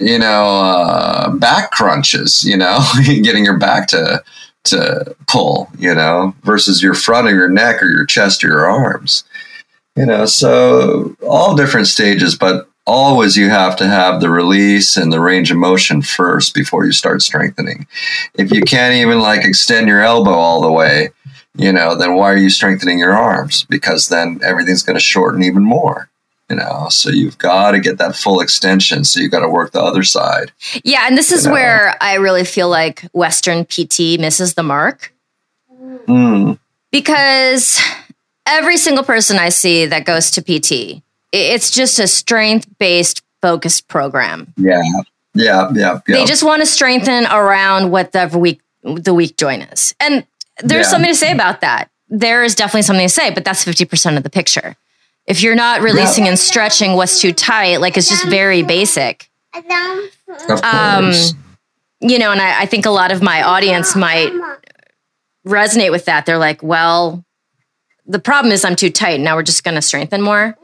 [0.00, 2.78] you know uh, back crunches you know?
[3.04, 4.22] Getting your back to
[4.66, 8.66] to pull, you know, versus your front or your neck or your chest or your
[8.66, 9.24] arms.
[9.96, 15.12] You know, so all different stages, but always you have to have the release and
[15.12, 17.86] the range of motion first before you start strengthening.
[18.34, 21.10] If you can't even like extend your elbow all the way,
[21.56, 23.64] you know, then why are you strengthening your arms?
[23.64, 26.10] Because then everything's going to shorten even more
[26.50, 29.72] you know so you've got to get that full extension so you've got to work
[29.72, 30.52] the other side
[30.84, 31.52] yeah and this is know?
[31.52, 35.12] where i really feel like western pt misses the mark
[36.06, 36.58] mm.
[36.90, 37.80] because
[38.46, 43.88] every single person i see that goes to pt it's just a strength based focused
[43.88, 44.80] program yeah
[45.34, 46.00] yeah yeah, yeah.
[46.06, 50.26] they just want to strengthen around what the weak the weak joint is and
[50.60, 50.90] there's yeah.
[50.90, 54.22] something to say about that there is definitely something to say but that's 50% of
[54.22, 54.76] the picture
[55.26, 56.30] if you're not releasing yeah.
[56.30, 59.28] and stretching what's too tight, like it's just very basic.
[60.62, 61.12] Um,
[62.00, 64.32] you know, and I, I think a lot of my audience might
[65.46, 66.26] resonate with that.
[66.26, 67.24] They're like, well,
[68.06, 69.20] the problem is I'm too tight.
[69.20, 70.56] Now we're just going to strengthen more.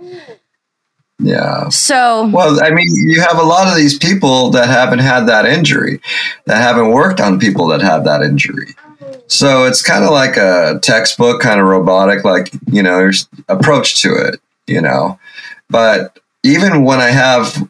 [1.19, 1.69] Yeah.
[1.69, 5.47] So, well, I mean, you have a lot of these people that haven't had that
[5.47, 6.01] injury,
[6.47, 8.75] that haven't worked on people that have that injury.
[9.29, 13.11] So it's kind of like a textbook, kind of robotic, like, you know,
[13.49, 14.41] approach to it
[14.73, 15.19] you know.
[15.69, 17.69] But even when I have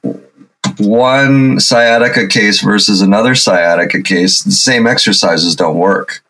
[0.78, 6.22] one sciatica case versus another sciatica case, the same exercises don't work.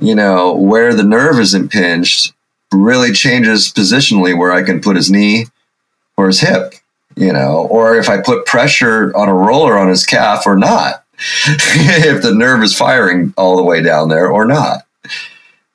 [0.00, 2.32] You know, where the nerve is impinged
[2.72, 5.46] really changes positionally where I can put his knee
[6.16, 6.74] or his hip,
[7.16, 11.04] you know, or if I put pressure on a roller on his calf or not,
[11.46, 14.84] if the nerve is firing all the way down there or not.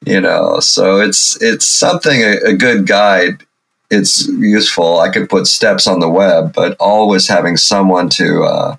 [0.05, 3.45] You know, so it's it's something a, a good guide
[3.89, 4.99] it's useful.
[4.99, 8.78] I could put steps on the web, but always having someone to, uh,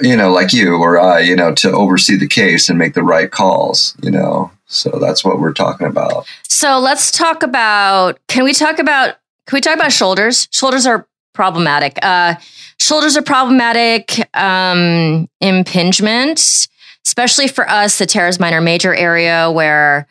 [0.00, 3.02] you know, like you or I, you know, to oversee the case and make the
[3.02, 4.50] right calls, you know.
[4.66, 6.24] So that's what we're talking about.
[6.48, 8.18] So let's talk about.
[8.28, 9.16] Can we talk about?
[9.46, 10.48] Can we talk about shoulders?
[10.50, 11.98] Shoulders are problematic.
[12.02, 12.36] Uh,
[12.78, 14.20] shoulders are problematic.
[14.34, 16.68] Um, impingement,
[17.04, 20.06] especially for us, the teres minor major area where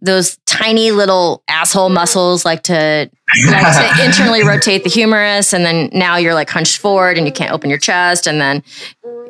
[0.00, 3.10] those tiny little asshole muscles like to
[3.46, 7.32] like to internally rotate the humerus and then now you're like hunched forward and you
[7.32, 8.62] can't open your chest and then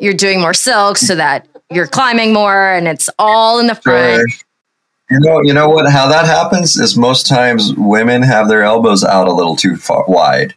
[0.01, 4.31] you're doing more silks so that you're climbing more and it's all in the front
[4.31, 4.39] sure.
[5.11, 9.03] you know you know what how that happens is most times women have their elbows
[9.05, 10.55] out a little too far wide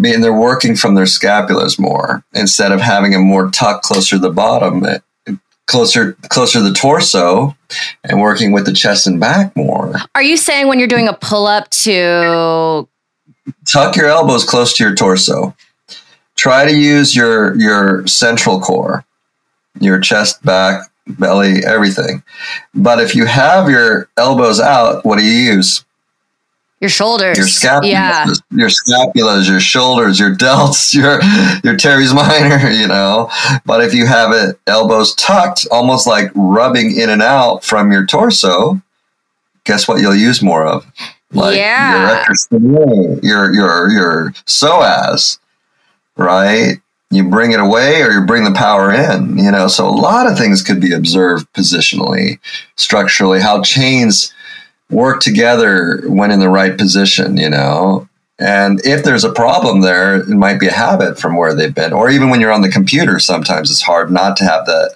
[0.00, 4.20] Being they're working from their scapulas more instead of having them more tucked closer to
[4.20, 4.98] the bottom, eh,
[5.66, 7.56] closer closer to the torso,
[8.04, 9.94] and working with the chest and back more.
[10.14, 12.88] Are you saying when you're doing a pull up to
[13.66, 15.54] Tuck your elbows close to your torso.
[16.36, 19.04] Try to use your your central core,
[19.80, 22.22] your chest, back, belly, everything.
[22.74, 25.84] But if you have your elbows out, what do you use?
[26.84, 27.36] Your shoulders?
[27.38, 28.26] Your scapulas, Yeah.
[28.50, 31.20] your scapulas, your shoulders, your delts, your
[31.64, 33.30] your teres minor, you know.
[33.64, 38.04] But if you have it elbows tucked, almost like rubbing in and out from your
[38.06, 38.80] torso,
[39.64, 40.86] guess what you'll use more of?
[41.32, 42.24] Like Yeah.
[42.50, 45.38] your your your your psoas,
[46.16, 46.76] right?
[47.10, 49.68] You bring it away or you bring the power in, you know.
[49.68, 52.38] So a lot of things could be observed positionally,
[52.76, 54.32] structurally, how chains
[54.94, 58.08] work together when in the right position, you know.
[58.38, 61.92] And if there's a problem there, it might be a habit from where they've been.
[61.92, 64.92] Or even when you're on the computer, sometimes it's hard not to have the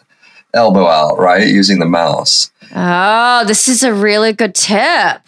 [0.54, 1.46] elbow out, right?
[1.46, 2.50] Using the mouse.
[2.74, 5.22] Oh, this is a really good tip.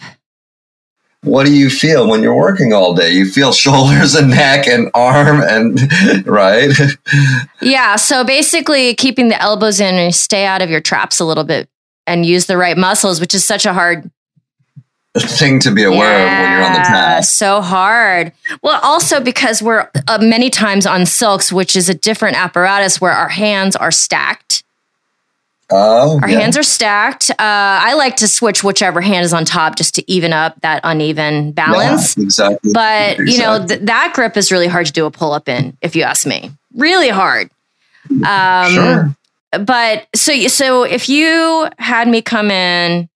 [1.23, 3.13] What do you feel when you're working all day?
[3.13, 6.73] You feel shoulders and neck and arm and right?
[7.61, 7.97] Yeah.
[7.97, 11.69] So basically, keeping the elbows in and stay out of your traps a little bit
[12.07, 14.11] and use the right muscles, which is such a hard
[15.19, 17.35] thing to be aware of when you're on the Yeah, task.
[17.37, 18.33] So hard.
[18.63, 23.13] Well, also because we're uh, many times on silks, which is a different apparatus where
[23.13, 24.63] our hands are stacked.
[25.73, 26.41] Oh, Our yeah.
[26.41, 27.31] hands are stacked.
[27.31, 30.81] Uh, I like to switch whichever hand is on top just to even up that
[30.83, 32.17] uneven balance.
[32.17, 32.73] Yeah, exactly.
[32.73, 35.77] But you know th- that grip is really hard to do a pull up in,
[35.81, 36.51] if you ask me.
[36.75, 37.51] Really hard.
[38.27, 39.17] Um, sure.
[39.65, 43.09] But so you- so if you had me come in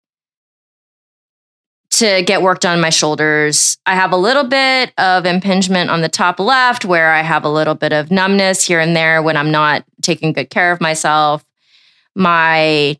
[2.03, 6.03] to get work done on my shoulders, I have a little bit of impingement on
[6.03, 9.37] the top left where I have a little bit of numbness here and there when
[9.37, 11.45] I'm not taking good care of myself.
[12.15, 12.99] My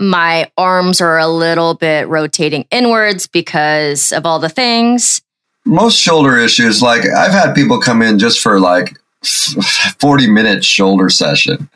[0.00, 5.22] my arms are a little bit rotating inwards because of all the things.
[5.64, 11.08] most shoulder issues like i've had people come in just for like 40 minute shoulder
[11.08, 11.70] session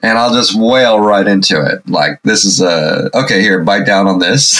[0.00, 1.88] and i'll just wail right into it.
[1.88, 4.52] Like this is a okay here bite down on this.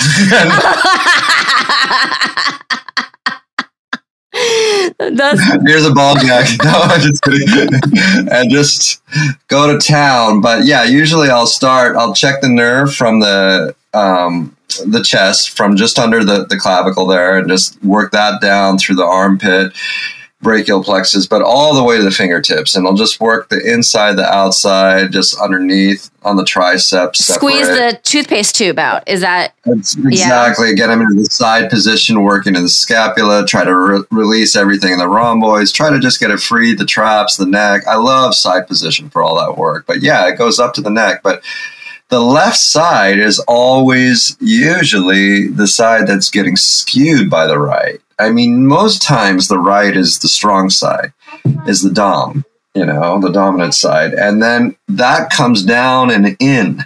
[4.98, 7.68] That's here's a ball gag no i'm just kidding.
[8.31, 9.03] And just
[9.48, 10.40] go to town.
[10.40, 15.77] But yeah usually i'll start i'll check the nerve from the um the chest from
[15.77, 19.72] just under the, the clavicle there and just work that down through the armpit
[20.40, 22.77] brachial plexus, but all the way to the fingertips.
[22.77, 27.24] And I'll just work the inside, the outside, just underneath on the triceps.
[27.24, 29.09] squeeze the toothpaste tube out.
[29.09, 30.74] Is that That's exactly.
[30.74, 34.92] Get them into the side position, working in the scapula, try to re- release everything
[34.92, 37.87] in the rhomboids, try to just get it free, the traps, the neck.
[37.87, 39.87] I love side position for all that work.
[39.87, 41.22] But yeah, it goes up to the neck.
[41.22, 41.42] But
[42.11, 48.01] the left side is always usually the side that's getting skewed by the right.
[48.18, 51.12] I mean, most times the right is the strong side,
[51.66, 54.12] is the dom, you know, the dominant side.
[54.12, 56.85] And then that comes down and in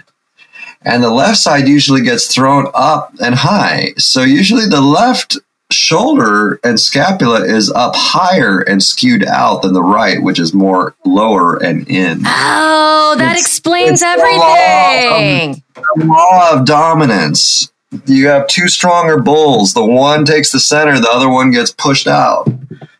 [0.85, 3.93] and the left side usually gets thrown up and high.
[3.97, 5.37] So usually the left
[5.71, 10.93] shoulder and scapula is up higher and skewed out than the right, which is more
[11.05, 12.21] lower and in.
[12.25, 15.63] Oh, that It's- explains it's the law of- everything.
[15.95, 17.71] The law of dominance.
[18.05, 19.73] You have two stronger bulls.
[19.73, 22.47] The one takes the center, the other one gets pushed out.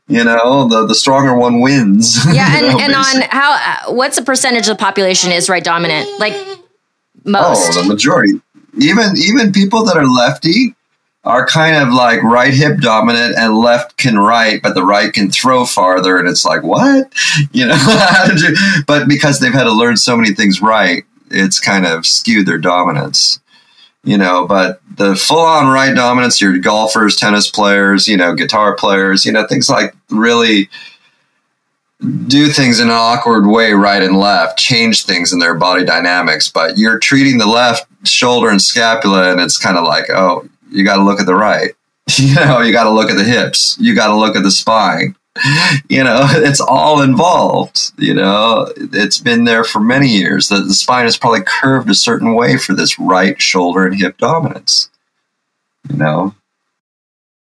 [0.08, 2.20] You know, the, the stronger one wins.
[2.34, 6.20] Yeah, and, know, and on how what's the percentage of the population is right dominant?
[6.20, 6.34] Like
[7.24, 7.78] most.
[7.78, 8.42] Oh, the majority.
[8.78, 10.76] Even even people that are lefty
[11.24, 15.32] are kind of like right hip dominant and left can right, but the right can
[15.32, 17.14] throw farther, and it's like what,
[17.52, 17.76] you know?
[17.76, 18.56] how did you?
[18.86, 22.58] But because they've had to learn so many things right, it's kind of skewed their
[22.58, 23.40] dominance.
[24.06, 28.76] You know, but the full on right dominance, your golfers, tennis players, you know, guitar
[28.76, 30.70] players, you know, things like really
[32.28, 36.49] do things in an awkward way, right and left, change things in their body dynamics.
[36.49, 40.84] But you're treating the left shoulder and scapula, and it's kind of like, oh, you
[40.84, 41.72] got to look at the right.
[42.18, 43.78] You know, you got to look at the hips.
[43.80, 45.16] You got to look at the spine.
[45.90, 47.92] You know, it's all involved.
[47.98, 50.50] You know, it's been there for many years.
[50.50, 54.18] The, the spine is probably curved a certain way for this right shoulder and hip
[54.18, 54.90] dominance.
[55.90, 56.36] You know,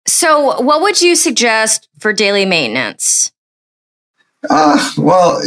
[0.07, 3.33] So, what would you suggest for daily maintenance?
[4.49, 5.41] Uh, well,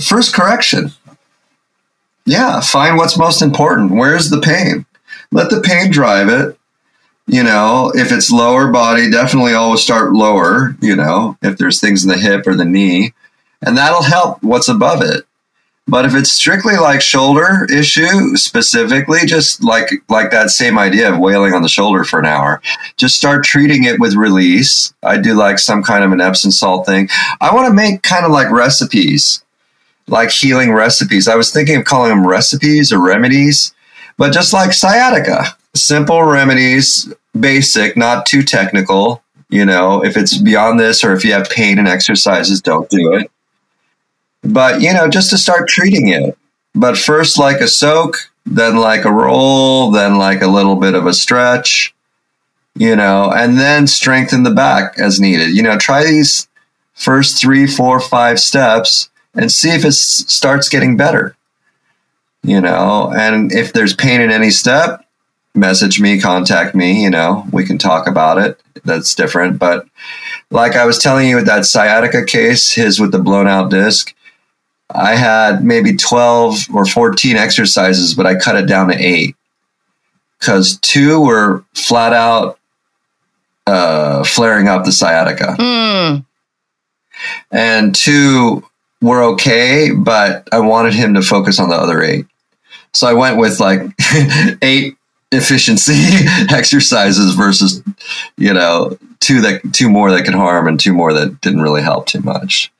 [0.00, 0.92] first correction.
[2.26, 3.92] Yeah, find what's most important.
[3.92, 4.86] Where's the pain?
[5.30, 6.58] Let the pain drive it.
[7.26, 12.02] You know, if it's lower body, definitely always start lower, you know, if there's things
[12.02, 13.14] in the hip or the knee,
[13.64, 15.24] and that'll help what's above it.
[15.88, 21.18] But if it's strictly like shoulder issue specifically, just like like that same idea of
[21.18, 22.62] wailing on the shoulder for an hour,
[22.96, 24.94] just start treating it with release.
[25.02, 27.08] I do like some kind of an Epsom salt thing.
[27.40, 29.42] I want to make kind of like recipes,
[30.06, 31.26] like healing recipes.
[31.26, 33.74] I was thinking of calling them recipes or remedies,
[34.16, 39.22] but just like sciatica, simple remedies, basic, not too technical.
[39.48, 43.14] You know, if it's beyond this or if you have pain and exercises, don't do
[43.14, 43.30] it
[44.42, 46.36] but you know, just to start treating it.
[46.74, 48.16] But first, like a soak,
[48.46, 51.94] then like a roll, then like a little bit of a stretch,
[52.74, 55.54] you know, and then strengthen the back as needed.
[55.54, 56.48] You know, try these
[56.94, 61.36] first three, four, five steps and see if it starts getting better.
[62.42, 65.01] You know, and if there's pain in any step,
[65.54, 68.60] message me, contact me, you know, we can talk about it.
[68.84, 69.58] That's different.
[69.58, 69.86] But
[70.50, 74.14] like I was telling you with that sciatica case, his with the blown out disc,
[74.90, 79.36] I had maybe 12 or 14 exercises, but I cut it down to eight
[80.38, 82.58] because two were flat out
[83.66, 85.56] uh, flaring up the sciatica.
[85.58, 86.24] Mm.
[87.50, 88.64] And two
[89.00, 92.26] were okay, but I wanted him to focus on the other eight.
[92.92, 93.82] So I went with like
[94.62, 94.96] eight
[95.32, 95.94] efficiency
[96.54, 97.82] exercises versus,
[98.36, 101.82] you know, two that two more that could harm and two more that didn't really
[101.82, 102.72] help too much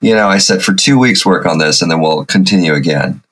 [0.00, 3.22] you know, I said for two weeks work on this and then we'll continue again.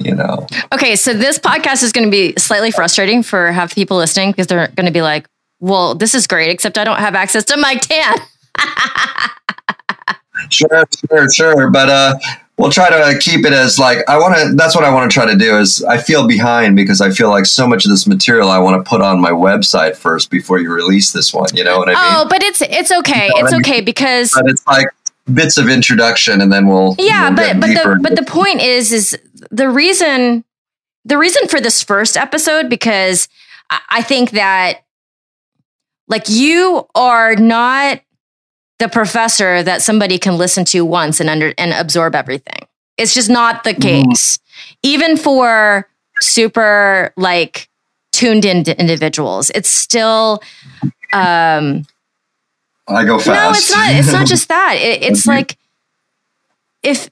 [0.00, 0.46] You know.
[0.72, 4.32] Okay, so this podcast is going to be slightly frustrating for half the people listening
[4.32, 5.28] because they're going to be like,
[5.60, 8.18] "Well, this is great, except I don't have access to Mike Tan."
[10.50, 12.18] sure, sure, sure, but uh,
[12.58, 14.54] we'll try to keep it as like I want to.
[14.54, 15.58] That's what I want to try to do.
[15.58, 18.82] Is I feel behind because I feel like so much of this material I want
[18.82, 21.48] to put on my website first before you release this one.
[21.54, 22.26] You know what I oh, mean?
[22.26, 23.26] Oh, but it's it's okay.
[23.26, 23.66] You know it's I mean?
[23.66, 24.86] okay because but it's like
[25.32, 29.18] bits of introduction and then we'll yeah but but the but the point is is
[29.50, 30.44] the reason
[31.04, 33.26] the reason for this first episode because
[33.88, 34.84] i think that
[36.08, 38.02] like you are not
[38.84, 42.60] the professor that somebody can listen to once and under and absorb everything
[42.98, 44.10] it's just not the Mm-hmm.
[44.10, 44.38] case
[44.82, 45.88] even for
[46.20, 47.68] super like
[48.12, 50.42] tuned in individuals it's still
[51.12, 51.86] um
[52.86, 53.28] I go fast.
[53.28, 53.94] no, it's not.
[53.94, 54.74] It's not just that.
[54.76, 55.36] It, it's Okay.
[55.36, 55.56] like
[56.82, 57.08] if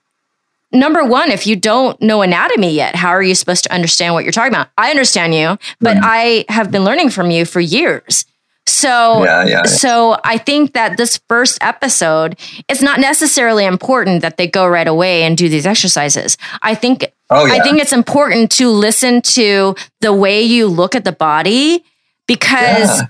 [0.70, 4.23] number one, if you don't know anatomy yet, how are you supposed to understand what
[4.25, 4.68] you're talking about?
[4.77, 6.45] I understand you, but Right.
[6.49, 8.27] I have been learning from you for years.
[8.66, 9.62] So, yeah, yeah, yeah.
[9.64, 12.38] so I think that this first episode,
[12.68, 16.36] it's not necessarily important that they go right away and do these exercises.
[16.62, 17.46] I think Oh.
[17.50, 21.82] I think it's important to listen to the way you look at the body
[22.26, 23.02] because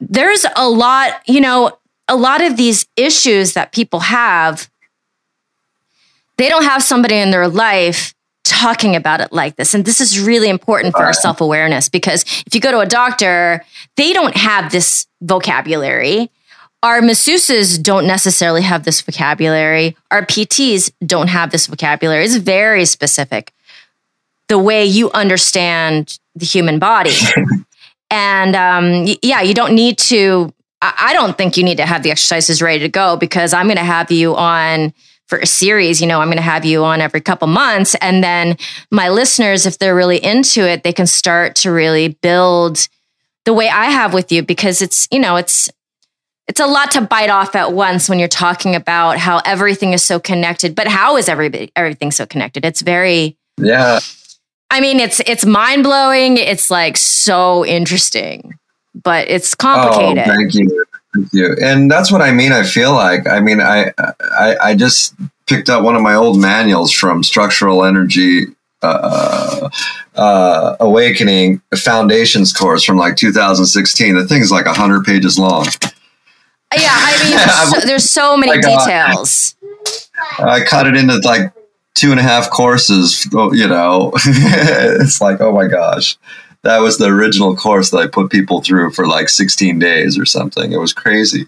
[0.00, 1.78] there's a lot, you know,
[2.08, 4.70] a lot of these issues that people have,
[6.38, 8.14] they don't have somebody in their life
[8.48, 9.74] talking about it like this.
[9.74, 12.86] And this is really important for our self awareness because if you go to a
[12.86, 13.64] doctor,
[13.96, 16.30] they don't have this vocabulary.
[16.82, 19.96] Our masseuses don't necessarily have this vocabulary.
[20.10, 22.24] Our PTs don't have this vocabulary.
[22.24, 23.52] It's very specific.
[24.46, 27.16] The way you understand the human body.
[28.10, 32.04] and um, yeah, you don't need to, I I don't think you need to have
[32.04, 34.94] the exercises ready to go because I'm going to have you on
[35.28, 36.00] for a series.
[36.00, 37.94] You know, I'm going to have you on every couple months.
[38.00, 38.56] And then
[38.90, 42.88] my listeners, if they're really into it, they can start to really build
[43.44, 45.70] the way I have with you because it's, you know, it's,
[46.48, 50.02] it's a lot to bite off at once when you're talking about how everything is
[50.02, 50.74] so connected.
[50.74, 52.64] But how is everybody everything so connected?
[52.64, 54.00] It's very yeah.
[54.70, 56.36] I mean, it's it's mind blowing.
[56.36, 58.54] It's like so interesting,
[58.94, 60.24] but it's complicated.
[60.26, 60.84] Oh, thank you.
[61.18, 61.56] Thank you.
[61.60, 62.52] And that's what I mean.
[62.52, 65.14] I feel like, I mean, I, I, I just
[65.46, 68.46] picked up one of my old manuals from structural energy,
[68.82, 69.68] uh,
[70.14, 74.14] uh, awakening foundations course from like 2016.
[74.14, 75.66] The thing's like hundred pages long.
[76.76, 79.56] yeah, I mean, there's so, there's so many Like, uh, details.
[80.38, 81.52] I cut it into like
[81.94, 83.26] two and a half courses.
[83.32, 86.16] You know, it's like, oh my gosh,
[86.64, 90.24] that was the original course that I put people through for like 16 days or
[90.24, 90.72] something.
[90.72, 91.42] It was crazy.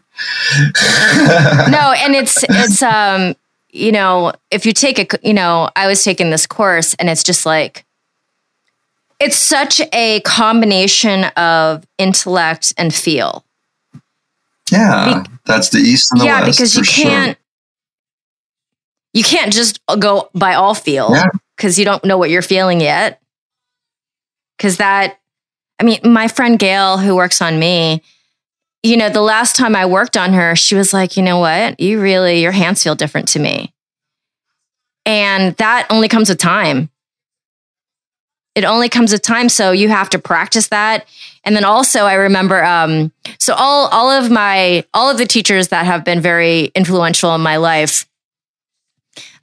[1.69, 3.35] no, and it's it's um,
[3.71, 7.23] you know, if you take a, you know, I was taking this course, and it's
[7.23, 7.85] just like.
[9.23, 13.45] It's such a combination of intellect and feel.
[14.73, 16.59] Yeah, that's the east and the yeah west.
[16.59, 17.37] because you can't
[19.13, 21.27] you can't just go by all feel Yeah.
[21.57, 23.21] because you don't know what you're feeling yet
[24.61, 25.19] because that
[25.79, 28.03] I mean, my friend Gail, who works on me,
[28.83, 31.81] you know, the last time I worked on her, she was like, you know what?
[31.81, 33.73] You really, your hands feel different to me.
[35.07, 36.91] And that only comes with time.
[38.55, 39.49] It only comes with time.
[39.49, 41.07] So you have to practice that.
[41.45, 45.69] And then also I remember, um, so all, all of my, all of the teachers
[45.69, 48.07] that have been very influential in my life,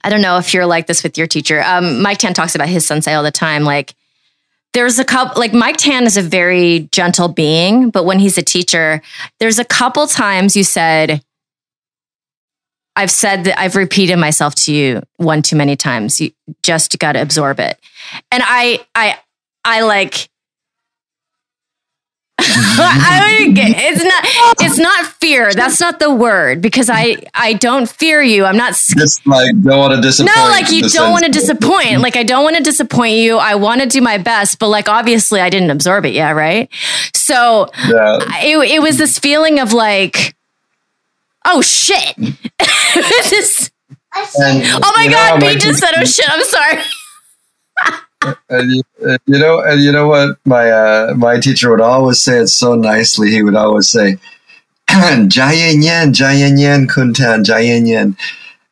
[0.04, 1.60] I don't know if you're like this with your teacher.
[1.64, 3.64] Um, Mike Tan talks about his sensei all the time.
[3.64, 3.94] Like
[4.74, 8.42] there's a couple, like Mike Tan is a very gentle being, but when he's a
[8.42, 9.00] teacher,
[9.40, 11.22] there's a couple times you said,
[12.94, 16.20] I've said that I've repeated myself to you one too many times.
[16.20, 17.78] You just got to absorb it.
[18.32, 19.18] And I, I,
[19.64, 20.28] I like,
[22.40, 24.24] I would get, it's not
[24.60, 25.52] it's not fear.
[25.52, 28.44] That's not the word because I I don't fear you.
[28.44, 30.36] I'm not Just like don't want to disappoint.
[30.36, 32.00] no, like you don't want to disappoint.
[32.00, 33.38] Like I don't want to disappoint you.
[33.38, 36.68] I want to do my best, but like obviously I didn't absorb it yet, right?
[37.12, 38.18] So Yeah.
[38.44, 40.36] it, it was this feeling of like,
[41.44, 42.14] oh shit.
[43.30, 43.70] This-
[44.40, 46.28] And, oh my you know, god, my B just said oh shit.
[46.28, 46.78] I'm sorry.
[48.22, 52.20] And you, and you know, and you know what my uh, my teacher would always
[52.20, 53.30] say it so nicely.
[53.30, 54.18] He would always say,
[54.88, 58.16] "Jayen yen, jayen yen, Khun Tan, jayen yen,"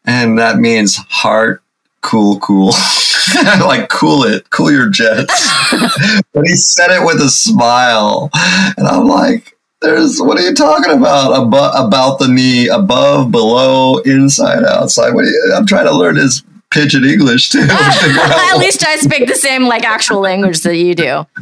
[0.04, 1.62] and that means heart,
[2.00, 2.72] cool, cool,
[3.60, 5.48] like cool it, cool your jets.
[6.32, 8.30] but he said it with a smile,
[8.76, 9.52] and I'm like.
[9.82, 11.46] There's what are you talking about?
[11.46, 15.12] About about the knee, above, below, inside, outside.
[15.12, 16.42] What you, I'm trying to learn his
[16.76, 17.60] pigeon English too.
[17.66, 21.26] to At least I speak the same like actual language that you do.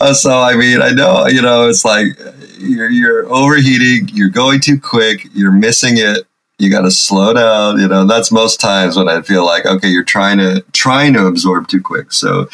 [0.00, 2.18] Uh, so I mean, I know you know it's like
[2.58, 6.26] you're you're overheating, you're going too quick, you're missing it.
[6.58, 7.78] You got to slow down.
[7.78, 11.26] You know, that's most times when I feel like okay, you're trying to trying to
[11.26, 12.10] absorb too quick.
[12.10, 12.48] So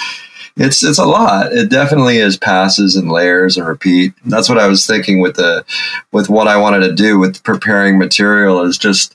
[0.56, 1.52] it's it's a lot.
[1.52, 4.14] It definitely is passes and layers and repeat.
[4.24, 5.64] That's what I was thinking with the
[6.10, 9.14] with what I wanted to do with preparing material is just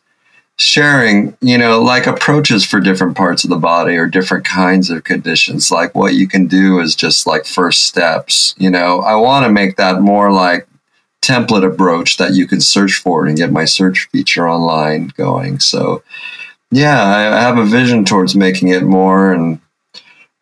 [0.59, 5.05] sharing, you know, like approaches for different parts of the body or different kinds of
[5.05, 5.71] conditions.
[5.71, 8.55] Like what you can do is just like first steps.
[8.57, 10.67] You know, I want to make that more like
[11.21, 15.59] template approach that you can search for and get my search feature online going.
[15.59, 16.03] So,
[16.71, 19.61] yeah, I have a vision towards making it more and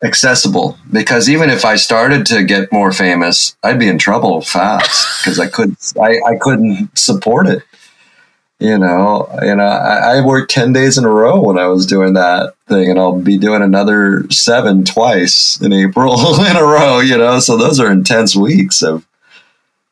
[0.04, 5.22] accessible because even if I started to get more famous, I'd be in trouble fast
[5.22, 7.62] because I could I, I couldn't support it
[8.60, 11.86] you know you know I, I worked 10 days in a row when i was
[11.86, 17.00] doing that thing and i'll be doing another seven twice in april in a row
[17.00, 19.08] you know so those are intense weeks of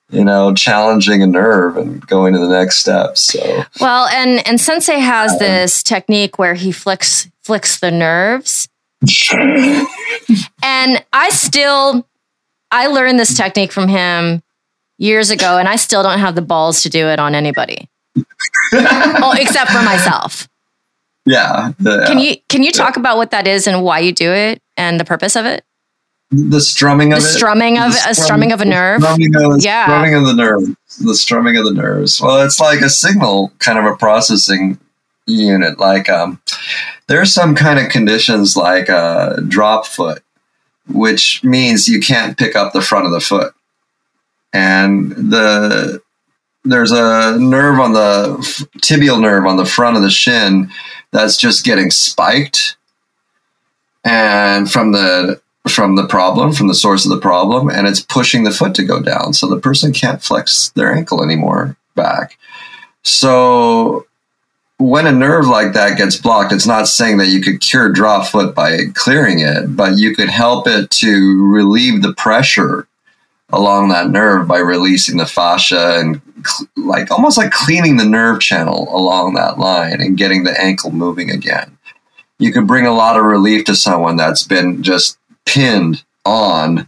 [0.09, 4.59] you know challenging a nerve and going to the next step so Well, and and
[4.61, 8.69] Sensei has um, this technique where he flicks flicks the nerves.
[10.63, 12.07] And I still
[12.71, 14.41] I learned this technique from him
[14.97, 17.89] years ago and I still don't have the balls to do it on anybody.
[19.21, 20.47] oh, except for myself.
[21.25, 22.05] yeah, yeah.
[22.07, 24.99] Can you can you talk about what that is and why you do it and
[24.99, 25.63] the purpose of it?
[26.31, 29.01] the strumming The of it strumming of The a strum- strumming of a nerve.
[29.03, 29.85] strumming of, Yeah.
[29.85, 30.67] strumming of the nerves
[30.99, 34.79] the strumming of the nerves well it's like a signal kind of a processing
[35.27, 36.41] unit like um
[37.07, 40.23] there's some kind of conditions like uh, drop foot
[40.91, 43.53] which means you can't pick up the front of the foot
[44.51, 46.01] and the
[46.65, 48.37] there's a nerve on the
[48.81, 50.71] tibial nerve on the front of the shin
[51.11, 52.75] that's just getting spiked.
[54.03, 58.43] And from the from the problem from the source of the problem and it's pushing
[58.43, 59.33] the foot to go down.
[59.33, 62.37] So the person can't flex their ankle anymore back.
[63.03, 64.05] So
[64.77, 68.27] when a nerve like that gets blocked it's not saying that you could cure drop
[68.27, 72.85] foot by clearing it but you could help it to relieve the pressure
[73.55, 78.39] along that nerve by releasing the fascia and cl- like almost like cleaning the nerve
[78.39, 81.75] channel along that line and getting the ankle moving again
[82.39, 86.87] you could bring a lot of relief to someone that's been just pinned on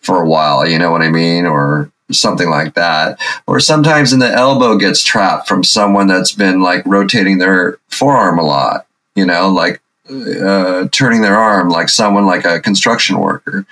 [0.00, 1.46] for a while, you know what I mean?
[1.46, 3.18] Or something like that.
[3.46, 8.38] Or sometimes in the elbow gets trapped from someone that's been like rotating their forearm
[8.38, 13.64] a lot, you know, like uh, turning their arm like someone like a construction worker.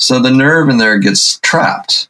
[0.00, 2.08] So the nerve in there gets trapped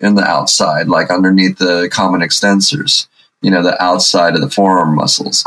[0.00, 3.06] in the outside, like underneath the common extensors,
[3.42, 5.44] you know, the outside of the forearm muscles.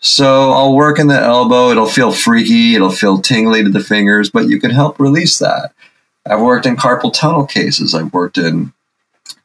[0.00, 1.70] So I'll work in the elbow.
[1.70, 2.76] It'll feel freaky.
[2.76, 5.72] It'll feel tingly to the fingers, but you can help release that.
[6.24, 7.92] I've worked in carpal tunnel cases.
[7.94, 8.72] I've worked in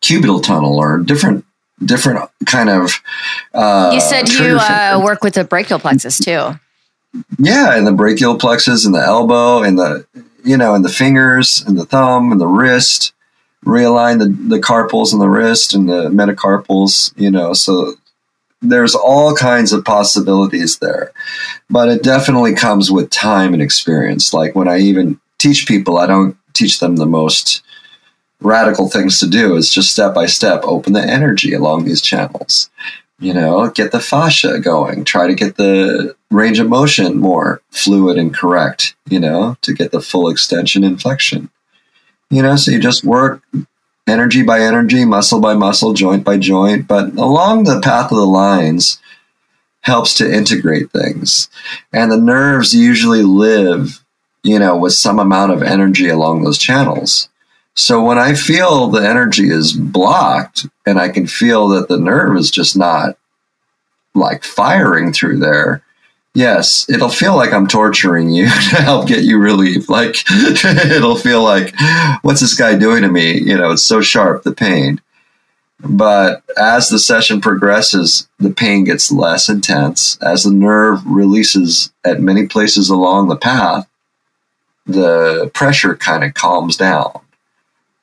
[0.02, 1.46] cubital tunnel or different
[1.84, 3.02] different kind of.
[3.54, 6.60] Uh, You said you uh, work with the brachial plexus too.
[7.40, 10.06] yeah, in the brachial plexus, in the elbow, in the
[10.48, 13.14] you know, in the fingers and the thumb and the wrist,
[13.66, 17.96] realign the, the carpals in the wrist and the metacarpals, you know, so
[18.62, 21.12] there's all kinds of possibilities there.
[21.70, 24.34] But it definitely comes with time and experience.
[24.34, 27.62] Like when I even teach people, I don't teach them the most
[28.40, 29.58] radical things to do.
[29.58, 32.70] It's just step by step, open the energy along these channels.
[33.20, 38.18] You know, get the fascia going, try to get the range of motion more fluid
[38.18, 41.50] and correct, you know, to get the full extension and flexion.
[42.30, 43.42] You know, so you just work
[44.08, 48.26] energy by energy, muscle by muscle, joint by joint, but along the path of the
[48.26, 49.00] lines
[49.82, 51.50] helps to integrate things.
[51.94, 54.04] And the nerves usually live,
[54.44, 57.30] you know, with some amount of energy along those channels.
[57.78, 62.36] So when I feel the energy is blocked and I can feel that the nerve
[62.36, 63.20] is just not
[64.16, 65.84] like firing through there,
[66.34, 69.90] yes, it'll feel like I'm torturing you to help get you relief.
[69.90, 71.76] Like it'll feel like,
[72.24, 73.40] what's this guy doing to me?
[73.40, 75.00] You know, it's so sharp, the pain.
[75.80, 80.18] But as the session progresses, the pain gets less intense.
[80.24, 83.88] As the nerve releases at many places along the path,
[84.88, 87.22] the pressure kind of calms down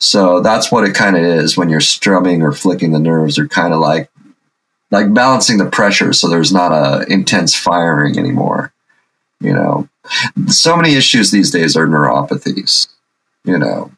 [0.05, 3.37] so that's what it kind of is when you're strumming or flicking the nerves.
[3.37, 4.11] They're kind of like
[4.91, 8.73] like balancing the pressure so there's not a intense firing anymore.
[9.41, 9.89] You know,
[10.47, 12.89] so many issues these days are neuropathies.
[13.45, 13.93] You know,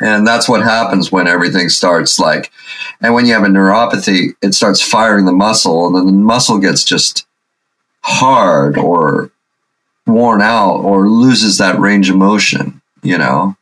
[0.00, 2.52] and that's what happens when everything starts like,
[3.00, 6.58] and when you have a neuropathy, it starts firing the muscle, and then the muscle
[6.58, 7.26] gets just
[8.02, 9.30] hard or
[10.06, 12.80] worn out or loses that range of motion.
[13.02, 13.55] You know,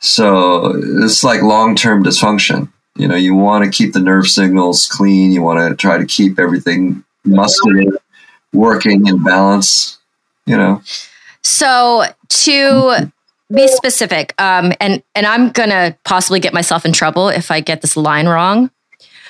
[0.00, 0.72] so
[1.02, 2.72] it's like long term dysfunction.
[2.96, 5.30] You know, you want to keep the nerve signals clean.
[5.30, 7.98] You want to try to keep everything muscular,
[8.52, 9.98] working in balance.
[10.46, 10.82] You know.
[11.42, 13.12] So to
[13.52, 17.82] be specific, um, and and I'm gonna possibly get myself in trouble if I get
[17.82, 18.70] this line wrong.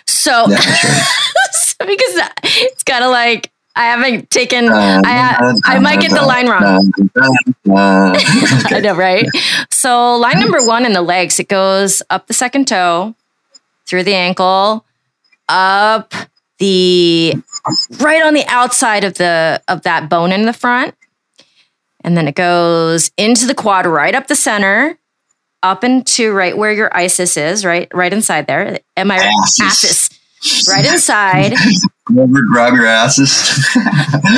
[0.07, 0.91] So, Yeah, sure.
[1.53, 4.69] so because it's kind of like I haven't taken.
[4.69, 6.93] Uh, I uh, uh, I might get the line wrong.
[7.71, 8.81] I okay.
[8.83, 9.25] know, right?
[9.71, 13.15] So line number one in the legs, it goes up the second toe,
[13.87, 14.85] through the ankle,
[15.49, 16.13] up
[16.59, 17.43] the
[17.99, 20.95] right on the outside of the of that bone in the front,
[22.05, 24.99] and then it goes into the quad, right up the center,
[25.63, 28.81] up into right where your ASIS is, right, right inside there.
[28.99, 29.35] Am I right?
[29.63, 30.11] ASIS,
[30.69, 31.55] right inside.
[32.19, 33.49] Over, grab your asses.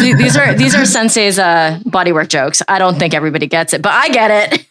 [0.01, 2.63] These are these are Sensei's uh, bodywork jokes.
[2.69, 4.67] I don't think everybody gets it, but I get it.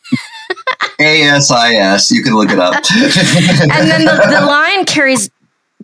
[0.99, 2.11] ASIS.
[2.11, 2.73] You can look it up.
[2.93, 5.29] and then the, the line carries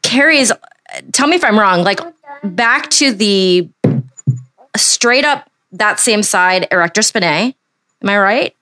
[0.03, 0.51] carries
[1.11, 1.99] tell me if i'm wrong like
[2.43, 3.69] back to the
[4.75, 7.53] straight up that same side erector spinae
[8.01, 8.55] am i right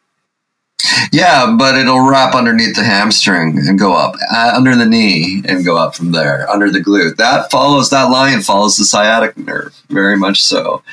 [1.12, 5.66] yeah, but it'll wrap underneath the hamstring and go up uh, under the knee and
[5.66, 7.18] go up from there under the glute.
[7.18, 10.84] That follows that line follows the sciatic nerve very much so.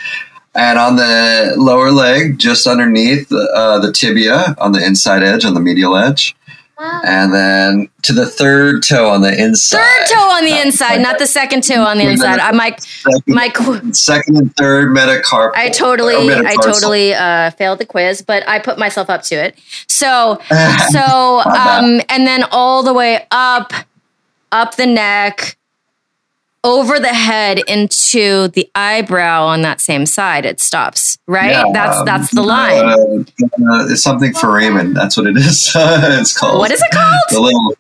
[0.55, 5.55] And on the lower leg, just underneath uh, the tibia on the inside edge, on
[5.55, 6.37] the medial edge,
[6.79, 9.79] and then to the third toe on the inside.
[9.79, 13.23] third toe on the inside not the second toe on the inside i my Second,
[13.27, 15.53] my second and third metacarpal.
[15.55, 19.35] i totally or i totally uh failed the quiz but i put myself up to
[19.35, 20.41] it so
[20.91, 23.73] so um and then all the way up
[24.51, 25.57] up the neck
[26.65, 32.03] over the head into the eyebrow on that same side it stops right Yeah, that's
[32.05, 34.93] that's the um, line uh, uh, it's something for foramen.
[34.93, 35.73] That's what it is.
[35.77, 36.59] it's called.
[36.59, 37.77] what is it called The little.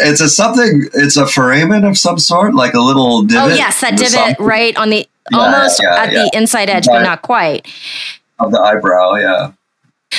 [0.00, 0.88] It's a something.
[0.94, 3.52] It's a foramen of some sort, like a little divot.
[3.52, 7.02] oh yes that divot right on the Yeah, almost yeah, at the inside edge but
[7.02, 7.66] not quite
[8.40, 9.14] of the eyebrow.
[9.14, 9.52] Yeah.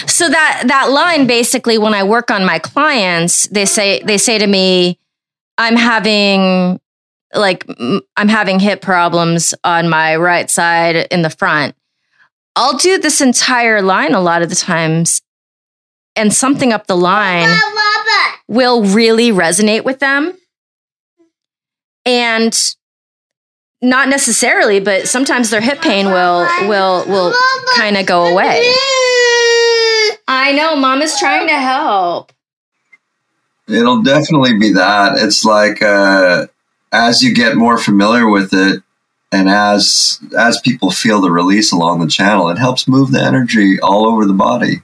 [0.06, 4.38] so that that line basically when i work on my clients they say they say
[4.38, 5.00] to me
[5.58, 6.80] i'm having
[7.34, 7.66] like
[8.18, 11.76] I'm having hip problems on my right side in the front.
[12.56, 15.22] I'll do this entire line a lot of the times
[16.16, 17.48] and something up the line
[18.48, 20.34] will really resonate with them.
[22.06, 22.58] And
[23.82, 27.34] not necessarily but sometimes their hip pain will will will
[27.76, 28.74] kind of go away.
[30.28, 32.32] I know, mom is trying to help.
[33.68, 35.18] It'll definitely be that.
[35.18, 36.48] It's like uh,
[36.92, 38.84] as you get more familiar with it,
[39.32, 43.80] and as as people feel the release along the channel, it helps move the energy
[43.80, 44.82] all over the body.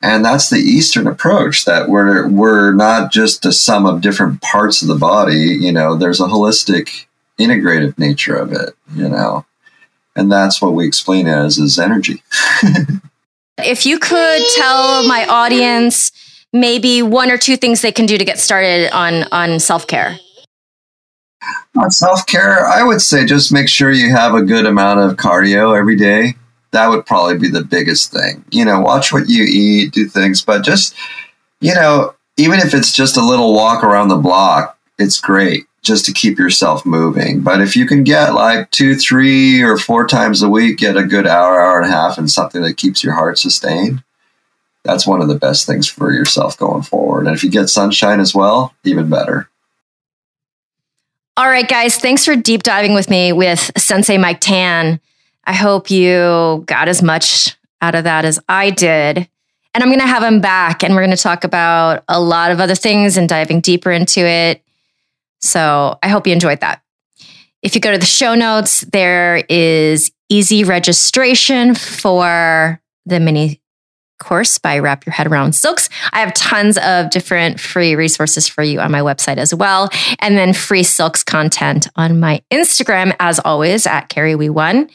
[0.00, 4.80] And that's the Eastern approach that we're we're not just a sum of different parts
[4.80, 5.58] of the body.
[5.60, 7.06] You know, there's a holistic,
[7.38, 8.76] integrative nature of it.
[8.94, 9.44] You know,
[10.14, 12.22] and that's what we explain as is energy.
[13.60, 16.12] If you could tell my audience
[16.52, 20.10] maybe one or two things they can do to get started on on self-care.
[20.10, 20.18] On
[21.88, 25.78] self care, I would say just make sure you have a good amount of cardio
[25.78, 26.34] every day.
[26.72, 28.44] That would probably be the biggest thing.
[28.50, 30.94] You know, watch what you eat, do things, but just,
[31.60, 36.04] you know, even if it's just a little walk around the block, it's great just
[36.04, 37.40] to keep yourself moving.
[37.40, 41.04] But if you can get like two, three, or four times a week, get a
[41.04, 44.02] good hour, hour and a half, and something that keeps your heart sustained,
[44.84, 47.26] that's one of the best things for yourself going forward.
[47.26, 49.48] And if you get sunshine as well, even better.
[51.38, 54.98] All right, guys, thanks for deep diving with me with Sensei Mike Tan.
[55.44, 59.18] I hope you got as much out of that as I did.
[59.72, 62.50] And I'm going to have him back and we're going to talk about a lot
[62.50, 64.64] of other things and diving deeper into it.
[65.38, 66.82] So I hope you enjoyed that.
[67.62, 73.60] If you go to the show notes, there is easy registration for the mini
[74.18, 75.88] course by Wrap Your Head Around Silks.
[76.12, 79.88] I have tons of different free resources for you on my website as well.
[80.20, 84.88] And then free silks content on my Instagram, as always, at Kerry One.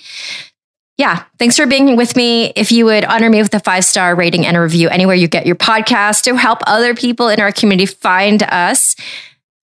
[0.97, 2.53] Yeah, thanks for being with me.
[2.55, 5.27] If you would honor me with a five star rating and a review anywhere you
[5.27, 8.95] get your podcast to help other people in our community find us,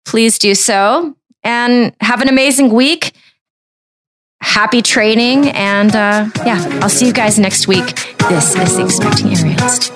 [0.04, 1.16] please do so.
[1.44, 3.14] And have an amazing week
[4.42, 5.48] happy training.
[5.50, 7.96] And uh, yeah, I'll see you guys next week.
[8.30, 9.92] This is the Expecting Aerialist.